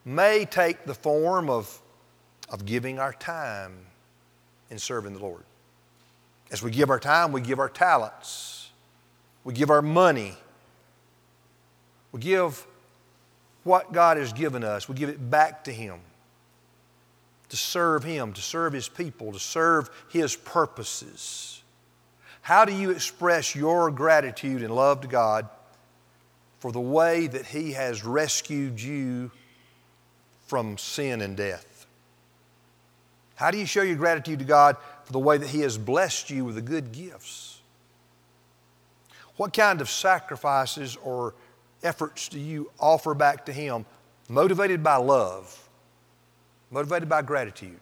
may 0.04 0.44
take 0.44 0.84
the 0.84 0.94
form 0.94 1.48
of, 1.48 1.80
of 2.48 2.64
giving 2.64 2.98
our 2.98 3.12
time 3.12 3.86
in 4.70 4.78
serving 4.78 5.14
the 5.14 5.20
Lord. 5.20 5.44
As 6.50 6.62
we 6.62 6.70
give 6.70 6.90
our 6.90 7.00
time, 7.00 7.32
we 7.32 7.40
give 7.40 7.58
our 7.58 7.68
talents, 7.68 8.70
we 9.44 9.54
give 9.54 9.70
our 9.70 9.82
money, 9.82 10.36
we 12.12 12.20
give 12.20 12.66
what 13.64 13.92
God 13.92 14.16
has 14.16 14.32
given 14.32 14.62
us, 14.62 14.88
we 14.88 14.94
give 14.94 15.08
it 15.08 15.30
back 15.30 15.64
to 15.64 15.72
Him 15.72 16.00
to 17.54 17.56
serve 17.56 18.02
Him, 18.02 18.32
to 18.32 18.42
serve 18.42 18.72
His 18.72 18.88
people, 18.88 19.32
to 19.32 19.38
serve 19.38 19.88
His 20.08 20.34
purposes. 20.34 21.62
How 22.40 22.64
do 22.64 22.74
you 22.74 22.90
express 22.90 23.54
your 23.54 23.90
gratitude 23.90 24.62
and 24.62 24.74
love 24.74 25.02
to 25.02 25.08
God 25.08 25.48
for 26.58 26.72
the 26.72 26.80
way 26.80 27.26
that 27.26 27.46
He 27.46 27.72
has 27.72 28.04
rescued 28.04 28.80
you 28.80 29.30
from 30.46 30.78
sin 30.78 31.20
and 31.20 31.36
death? 31.36 31.73
How 33.44 33.50
do 33.50 33.58
you 33.58 33.66
show 33.66 33.82
your 33.82 33.96
gratitude 33.96 34.38
to 34.38 34.44
God 34.46 34.78
for 35.04 35.12
the 35.12 35.18
way 35.18 35.36
that 35.36 35.50
He 35.50 35.60
has 35.60 35.76
blessed 35.76 36.30
you 36.30 36.46
with 36.46 36.54
the 36.54 36.62
good 36.62 36.92
gifts? 36.92 37.60
What 39.36 39.52
kind 39.52 39.82
of 39.82 39.90
sacrifices 39.90 40.96
or 40.96 41.34
efforts 41.82 42.30
do 42.30 42.40
you 42.40 42.70
offer 42.80 43.12
back 43.12 43.44
to 43.44 43.52
Him 43.52 43.84
motivated 44.30 44.82
by 44.82 44.96
love, 44.96 45.68
motivated 46.70 47.06
by 47.06 47.20
gratitude? 47.20 47.78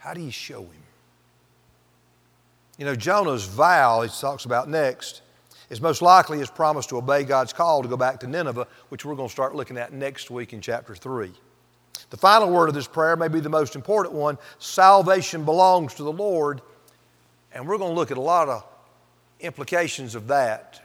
How 0.00 0.12
do 0.12 0.22
you 0.22 0.32
show 0.32 0.62
Him? 0.62 0.82
You 2.78 2.86
know, 2.86 2.96
Jonah's 2.96 3.44
vow, 3.44 4.02
he 4.02 4.08
talks 4.08 4.44
about 4.44 4.68
next, 4.68 5.22
is 5.70 5.80
most 5.80 6.02
likely 6.02 6.38
his 6.38 6.50
promise 6.50 6.86
to 6.86 6.96
obey 6.96 7.22
God's 7.22 7.52
call 7.52 7.80
to 7.82 7.88
go 7.88 7.96
back 7.96 8.18
to 8.20 8.26
Nineveh, 8.26 8.66
which 8.88 9.04
we're 9.04 9.14
going 9.14 9.28
to 9.28 9.32
start 9.32 9.54
looking 9.54 9.78
at 9.78 9.92
next 9.92 10.32
week 10.32 10.52
in 10.52 10.60
chapter 10.60 10.96
3. 10.96 11.30
The 12.10 12.16
final 12.16 12.50
word 12.50 12.68
of 12.68 12.74
this 12.74 12.86
prayer 12.86 13.16
may 13.16 13.28
be 13.28 13.40
the 13.40 13.48
most 13.48 13.74
important 13.74 14.14
one 14.14 14.38
salvation 14.58 15.44
belongs 15.44 15.94
to 15.94 16.02
the 16.02 16.12
Lord. 16.12 16.60
And 17.52 17.66
we're 17.66 17.78
going 17.78 17.90
to 17.90 17.94
look 17.94 18.10
at 18.10 18.16
a 18.16 18.22
lot 18.22 18.48
of 18.48 18.64
implications 19.40 20.14
of 20.14 20.28
that 20.28 20.82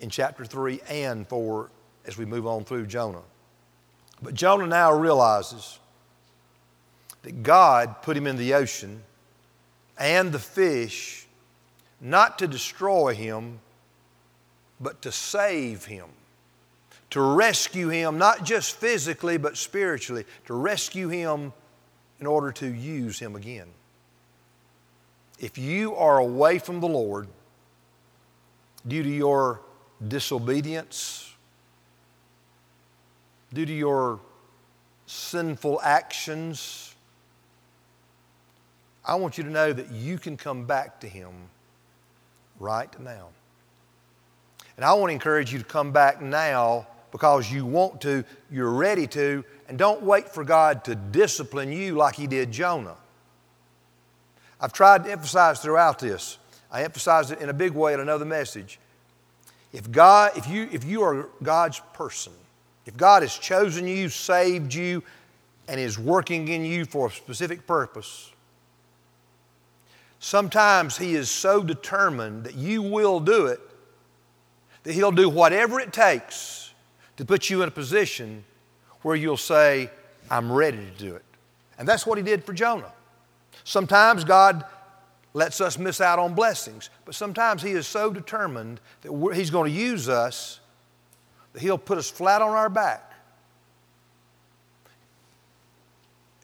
in 0.00 0.10
chapter 0.10 0.44
3 0.44 0.80
and 0.88 1.26
4 1.26 1.70
as 2.06 2.18
we 2.18 2.24
move 2.24 2.46
on 2.46 2.64
through 2.64 2.86
Jonah. 2.86 3.22
But 4.20 4.34
Jonah 4.34 4.66
now 4.66 4.92
realizes 4.92 5.78
that 7.22 7.42
God 7.42 8.02
put 8.02 8.16
him 8.16 8.26
in 8.26 8.36
the 8.36 8.54
ocean 8.54 9.02
and 9.98 10.32
the 10.32 10.38
fish 10.38 11.26
not 12.00 12.38
to 12.40 12.48
destroy 12.48 13.14
him, 13.14 13.60
but 14.80 15.02
to 15.02 15.12
save 15.12 15.84
him, 15.84 16.06
to 17.12 17.20
rescue 17.20 17.88
him, 17.88 18.16
not 18.16 18.42
just 18.42 18.74
physically, 18.76 19.36
but 19.36 19.58
spiritually, 19.58 20.24
to 20.46 20.54
rescue 20.54 21.08
him 21.08 21.52
in 22.20 22.26
order 22.26 22.50
to 22.52 22.66
use 22.66 23.18
him 23.18 23.36
again. 23.36 23.68
If 25.38 25.58
you 25.58 25.94
are 25.94 26.18
away 26.18 26.58
from 26.58 26.80
the 26.80 26.88
Lord 26.88 27.28
due 28.88 29.02
to 29.02 29.08
your 29.10 29.60
disobedience, 30.08 31.34
due 33.52 33.66
to 33.66 33.74
your 33.74 34.18
sinful 35.04 35.82
actions, 35.82 36.94
I 39.04 39.16
want 39.16 39.36
you 39.36 39.44
to 39.44 39.50
know 39.50 39.70
that 39.70 39.90
you 39.90 40.16
can 40.16 40.38
come 40.38 40.64
back 40.64 41.00
to 41.00 41.08
Him 41.08 41.32
right 42.58 42.98
now. 43.00 43.28
And 44.76 44.84
I 44.86 44.94
want 44.94 45.10
to 45.10 45.14
encourage 45.14 45.52
you 45.52 45.58
to 45.58 45.64
come 45.64 45.92
back 45.92 46.22
now 46.22 46.86
because 47.12 47.52
you 47.52 47.64
want 47.64 48.00
to, 48.00 48.24
you're 48.50 48.70
ready 48.70 49.06
to, 49.06 49.44
and 49.68 49.78
don't 49.78 50.02
wait 50.02 50.28
for 50.28 50.42
God 50.42 50.82
to 50.84 50.96
discipline 50.96 51.70
you 51.70 51.94
like 51.94 52.16
He 52.16 52.26
did 52.26 52.50
Jonah. 52.50 52.96
I've 54.60 54.72
tried 54.72 55.04
to 55.04 55.12
emphasize 55.12 55.60
throughout 55.60 56.00
this, 56.00 56.38
I 56.72 56.82
emphasized 56.82 57.30
it 57.30 57.40
in 57.40 57.50
a 57.50 57.52
big 57.52 57.72
way 57.72 57.94
in 57.94 58.00
another 58.00 58.24
message. 58.24 58.80
If 59.72 59.90
God, 59.90 60.36
if 60.36 60.48
you, 60.48 60.68
if 60.72 60.84
you 60.84 61.02
are 61.02 61.28
God's 61.42 61.80
person, 61.92 62.32
if 62.86 62.96
God 62.96 63.22
has 63.22 63.36
chosen 63.36 63.86
you, 63.86 64.08
saved 64.08 64.74
you, 64.74 65.02
and 65.68 65.78
is 65.78 65.98
working 65.98 66.48
in 66.48 66.64
you 66.64 66.84
for 66.84 67.08
a 67.08 67.10
specific 67.10 67.66
purpose, 67.66 68.30
sometimes 70.18 70.96
He 70.96 71.14
is 71.14 71.30
so 71.30 71.62
determined 71.62 72.44
that 72.44 72.54
you 72.54 72.82
will 72.82 73.20
do 73.20 73.46
it 73.46 73.60
that 74.84 74.94
He'll 74.94 75.12
do 75.12 75.28
whatever 75.28 75.78
it 75.78 75.92
takes 75.92 76.61
to 77.16 77.24
put 77.24 77.50
you 77.50 77.62
in 77.62 77.68
a 77.68 77.72
position 77.72 78.44
where 79.02 79.16
you'll 79.16 79.36
say, 79.36 79.90
I'm 80.30 80.50
ready 80.50 80.78
to 80.78 80.90
do 80.98 81.14
it. 81.14 81.24
And 81.78 81.86
that's 81.86 82.06
what 82.06 82.18
He 82.18 82.24
did 82.24 82.44
for 82.44 82.52
Jonah. 82.52 82.92
Sometimes 83.64 84.24
God 84.24 84.64
lets 85.34 85.60
us 85.60 85.78
miss 85.78 86.00
out 86.00 86.18
on 86.18 86.34
blessings, 86.34 86.90
but 87.04 87.14
sometimes 87.14 87.62
He 87.62 87.72
is 87.72 87.86
so 87.86 88.12
determined 88.12 88.80
that 89.02 89.34
He's 89.34 89.50
going 89.50 89.70
to 89.72 89.78
use 89.78 90.08
us 90.08 90.60
that 91.52 91.60
He'll 91.60 91.78
put 91.78 91.98
us 91.98 92.10
flat 92.10 92.40
on 92.40 92.50
our 92.50 92.68
back. 92.68 93.12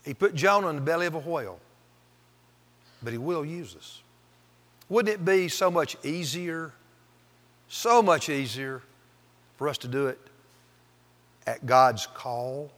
He 0.05 0.15
put 0.15 0.35
Jonah 0.35 0.69
in 0.69 0.77
the 0.77 0.83
belly 0.83 1.07
of 1.07 1.15
a 1.15 1.19
whale, 1.19 1.61
but 3.03 3.13
He 3.13 3.19
will 3.19 3.45
use 3.45 3.77
us. 3.77 4.03
Wouldn't 4.89 5.15
it 5.15 5.25
be 5.25 5.49
so 5.49 5.71
much 5.71 5.97
easier, 6.03 6.73
so 7.69 8.03
much 8.03 8.29
easier 8.29 8.83
for 9.57 9.69
us 9.69 9.77
to 9.79 9.89
do 9.89 10.07
it 10.07 10.19
at 11.49 11.65
God's 11.65 12.07
call? 12.07 12.71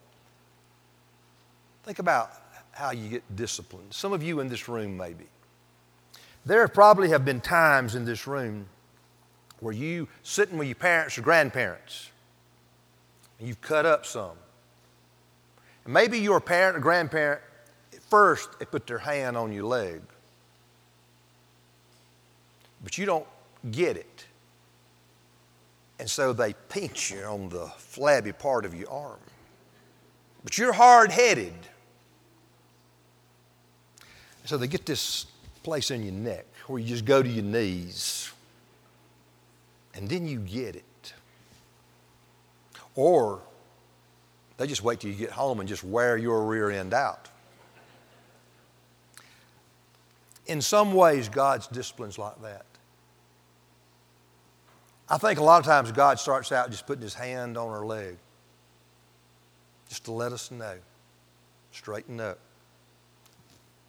Think 1.82 1.98
about 1.98 2.30
how 2.70 2.92
you 2.92 3.08
get 3.08 3.36
disciplined. 3.36 3.92
Some 3.92 4.12
of 4.12 4.22
you 4.22 4.38
in 4.38 4.48
this 4.48 4.68
room, 4.68 4.96
maybe. 4.96 5.26
There 6.46 6.66
probably 6.68 7.08
have 7.08 7.24
been 7.24 7.40
times 7.40 7.96
in 7.96 8.04
this 8.04 8.28
room 8.28 8.66
where 9.58 9.74
you 9.74 10.06
sitting 10.22 10.56
with 10.56 10.68
your 10.68 10.76
parents 10.76 11.18
or 11.18 11.22
grandparents 11.22 12.10
and 13.38 13.48
you've 13.48 13.60
cut 13.60 13.86
up 13.86 14.06
some. 14.06 14.36
And 15.84 15.92
maybe 15.92 16.20
your 16.20 16.40
parent 16.40 16.76
or 16.76 16.80
grandparent, 16.80 17.40
at 17.92 18.02
first, 18.04 18.56
they 18.60 18.66
put 18.66 18.86
their 18.86 18.98
hand 18.98 19.36
on 19.36 19.52
your 19.52 19.64
leg. 19.64 20.00
But 22.84 22.96
you 22.96 23.04
don't 23.04 23.26
get 23.72 23.96
it. 23.96 24.26
And 26.00 26.08
so 26.08 26.32
they 26.32 26.54
pinch 26.70 27.10
you 27.10 27.22
on 27.24 27.50
the 27.50 27.66
flabby 27.76 28.32
part 28.32 28.64
of 28.64 28.74
your 28.74 28.90
arm. 28.90 29.20
But 30.42 30.56
you're 30.56 30.72
hard 30.72 31.12
headed. 31.12 31.52
So 34.46 34.56
they 34.56 34.66
get 34.66 34.86
this 34.86 35.26
place 35.62 35.90
in 35.90 36.02
your 36.02 36.14
neck 36.14 36.46
where 36.66 36.78
you 36.78 36.88
just 36.88 37.04
go 37.04 37.22
to 37.22 37.28
your 37.28 37.44
knees 37.44 38.32
and 39.92 40.08
then 40.08 40.26
you 40.26 40.38
get 40.38 40.74
it. 40.74 41.12
Or 42.94 43.42
they 44.56 44.66
just 44.66 44.82
wait 44.82 45.00
till 45.00 45.10
you 45.10 45.16
get 45.16 45.30
home 45.30 45.60
and 45.60 45.68
just 45.68 45.84
wear 45.84 46.16
your 46.16 46.46
rear 46.46 46.70
end 46.70 46.94
out. 46.94 47.28
In 50.46 50.62
some 50.62 50.94
ways, 50.94 51.28
God's 51.28 51.66
discipline's 51.66 52.16
like 52.16 52.40
that. 52.40 52.64
I 55.10 55.18
think 55.18 55.40
a 55.40 55.42
lot 55.42 55.58
of 55.58 55.66
times 55.66 55.90
God 55.90 56.20
starts 56.20 56.52
out 56.52 56.70
just 56.70 56.86
putting 56.86 57.02
his 57.02 57.14
hand 57.14 57.58
on 57.58 57.68
our 57.68 57.84
leg 57.84 58.16
just 59.88 60.04
to 60.04 60.12
let 60.12 60.30
us 60.32 60.52
know, 60.52 60.76
straighten 61.72 62.20
up. 62.20 62.38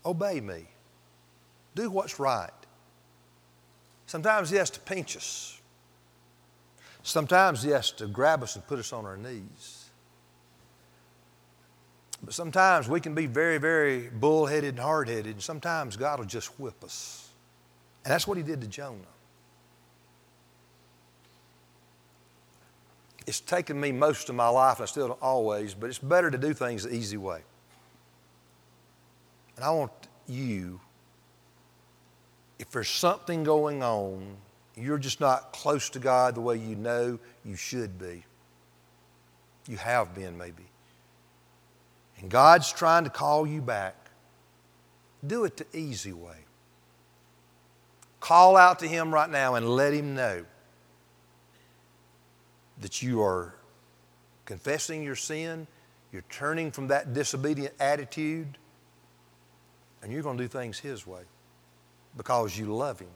Obey 0.04 0.42
me. 0.42 0.66
Do 1.76 1.92
what's 1.92 2.20
right. 2.20 2.50
Sometimes 4.08 4.50
He 4.50 4.58
has 4.58 4.72
to 4.72 4.80
pinch 4.80 5.16
us. 5.16 5.62
Sometimes 7.04 7.62
He 7.62 7.70
has 7.70 7.92
to 7.92 8.08
grab 8.08 8.42
us 8.42 8.56
and 8.56 8.66
put 8.68 8.80
us 8.80 8.92
on 8.92 9.06
our 9.06 9.16
knees. 9.16 9.90
But 12.24 12.34
sometimes 12.34 12.90
we 12.90 13.00
can 13.00 13.16
be 13.16 13.28
very, 13.28 13.60
very 13.60 14.10
bullheaded 14.10 14.72
and 14.72 14.80
hard 14.80 15.08
headed, 15.08 15.28
and 15.28 15.42
sometimes 15.42 15.98
God 15.98 16.20
will 16.20 16.26
just 16.26 16.60
whip 16.60 16.84
us. 16.84 17.30
And 18.04 18.12
that's 18.12 18.28
what 18.28 18.38
He 18.38 18.44
did 18.44 18.60
to 18.62 18.68
Jonah. 18.68 18.98
It's 23.28 23.40
taken 23.40 23.80
me 23.80 23.92
most 23.92 24.30
of 24.30 24.36
my 24.36 24.48
life, 24.48 24.78
and 24.78 24.84
I 24.84 24.88
still 24.88 25.10
don't 25.10 25.22
always, 25.22 25.74
but 25.74 25.90
it's 25.90 26.00
better 26.00 26.32
to 26.32 26.38
do 26.38 26.54
things 26.54 26.84
the 26.84 26.94
easy 26.94 27.18
way. 27.18 27.42
And 29.56 29.66
I 29.66 29.72
want 29.72 29.92
you, 30.28 30.80
if 32.58 32.72
there's 32.72 32.90
something 32.90 33.44
going 33.44 33.84
on, 33.84 34.38
you're 34.76 34.98
just 34.98 35.20
not 35.20 35.54
close 35.54 35.90
to 35.92 36.00
God 36.00 36.36
the 36.36 36.42
way 36.42 36.58
you 36.58 36.76
know 36.76 37.20
you 37.46 37.56
should 37.56 38.00
be. 38.00 38.24
You 39.68 39.78
have 39.78 40.16
been, 40.16 40.38
maybe. 40.38 40.64
And 42.20 42.30
God's 42.30 42.72
trying 42.72 43.04
to 43.04 43.10
call 43.10 43.46
you 43.46 43.62
back. 43.62 43.96
Do 45.26 45.44
it 45.44 45.58
the 45.58 45.66
easy 45.78 46.14
way. 46.14 46.38
Call 48.20 48.58
out 48.58 48.80
to 48.80 48.88
Him 48.88 49.14
right 49.14 49.30
now 49.30 49.56
and 49.56 49.68
let 49.70 49.94
Him 49.94 50.16
know 50.16 50.46
that 52.82 53.02
you 53.02 53.22
are 53.22 53.56
confessing 54.46 55.04
your 55.04 55.16
sin, 55.16 55.66
you're 56.12 56.24
turning 56.30 56.72
from 56.72 56.88
that 56.88 57.14
disobedient 57.14 57.74
attitude, 57.80 58.58
and 60.02 60.12
you're 60.12 60.24
going 60.24 60.38
to 60.38 60.44
do 60.44 60.48
things 60.48 60.80
His 60.80 61.08
way 61.08 61.22
because 62.18 62.58
you 62.58 62.66
love 62.66 63.00
Him, 63.00 63.08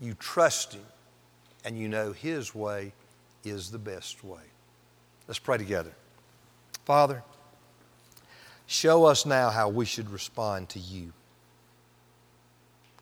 you 0.00 0.14
trust 0.14 0.74
Him, 0.74 0.84
and 1.64 1.78
you 1.78 1.88
know 1.88 2.12
His 2.12 2.54
way 2.54 2.92
is 3.44 3.70
the 3.70 3.78
best 3.78 4.22
way. 4.22 4.42
Let's 5.26 5.38
pray 5.38 5.56
together. 5.56 5.92
Father, 6.84 7.22
show 8.66 9.04
us 9.04 9.24
now 9.24 9.50
how 9.50 9.68
we 9.68 9.84
should 9.84 10.10
respond 10.10 10.68
to 10.70 10.78
you, 10.78 11.12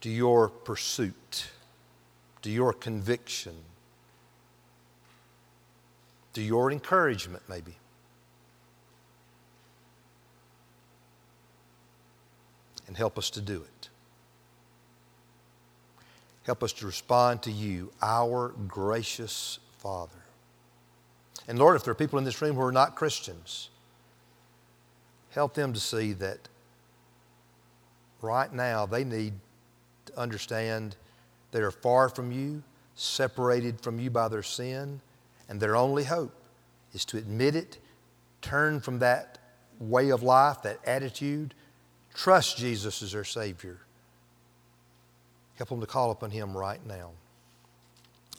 to 0.02 0.10
your 0.10 0.48
pursuit, 0.48 1.48
to 2.42 2.50
your 2.50 2.72
conviction, 2.72 3.54
to 6.38 6.44
your 6.44 6.70
encouragement, 6.70 7.42
maybe. 7.48 7.74
and 12.86 12.96
help 12.96 13.18
us 13.18 13.28
to 13.28 13.40
do 13.42 13.56
it. 13.56 13.88
Help 16.44 16.62
us 16.62 16.72
to 16.72 16.86
respond 16.86 17.42
to 17.42 17.50
you, 17.50 17.92
our 18.00 18.54
gracious 18.66 19.58
Father. 19.76 20.22
And 21.46 21.58
Lord, 21.58 21.76
if 21.76 21.84
there 21.84 21.92
are 21.92 21.96
people 21.96 22.18
in 22.18 22.24
this 22.24 22.40
room 22.40 22.54
who 22.54 22.62
are 22.62 22.72
not 22.72 22.94
Christians, 22.94 23.68
help 25.32 25.52
them 25.52 25.74
to 25.74 25.80
see 25.80 26.14
that 26.14 26.48
right 28.22 28.50
now 28.50 28.86
they 28.86 29.04
need 29.04 29.34
to 30.06 30.18
understand 30.18 30.96
they 31.50 31.60
are 31.60 31.70
far 31.70 32.08
from 32.08 32.32
you, 32.32 32.62
separated 32.94 33.82
from 33.82 33.98
you 33.98 34.08
by 34.08 34.28
their 34.28 34.42
sin, 34.42 35.02
and 35.48 35.60
their 35.60 35.76
only 35.76 36.04
hope 36.04 36.34
is 36.92 37.04
to 37.06 37.18
admit 37.18 37.54
it, 37.54 37.78
turn 38.42 38.80
from 38.80 38.98
that 39.00 39.38
way 39.78 40.10
of 40.10 40.22
life, 40.22 40.62
that 40.62 40.78
attitude, 40.84 41.54
trust 42.14 42.58
Jesus 42.58 43.02
as 43.02 43.12
their 43.12 43.24
Savior. 43.24 43.78
Help 45.56 45.70
them 45.70 45.80
to 45.80 45.86
call 45.86 46.10
upon 46.10 46.30
Him 46.30 46.56
right 46.56 46.84
now. 46.86 47.10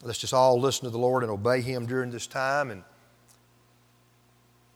Let's 0.02 0.18
just 0.18 0.32
all 0.32 0.58
listen 0.58 0.84
to 0.84 0.90
the 0.90 0.98
Lord 0.98 1.22
and 1.22 1.30
obey 1.30 1.60
Him 1.60 1.86
during 1.86 2.10
this 2.10 2.26
time. 2.26 2.70
And 2.70 2.82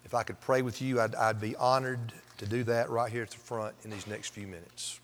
if 0.04 0.14
I 0.14 0.22
could 0.22 0.40
pray 0.40 0.60
with 0.62 0.82
you, 0.82 1.00
I'd, 1.00 1.14
I'd 1.14 1.40
be 1.40 1.56
honored 1.56 2.12
to 2.38 2.46
do 2.46 2.64
that 2.64 2.90
right 2.90 3.10
here 3.10 3.22
at 3.22 3.30
the 3.30 3.38
front 3.38 3.74
in 3.84 3.90
these 3.90 4.06
next 4.06 4.30
few 4.30 4.46
minutes. 4.46 5.00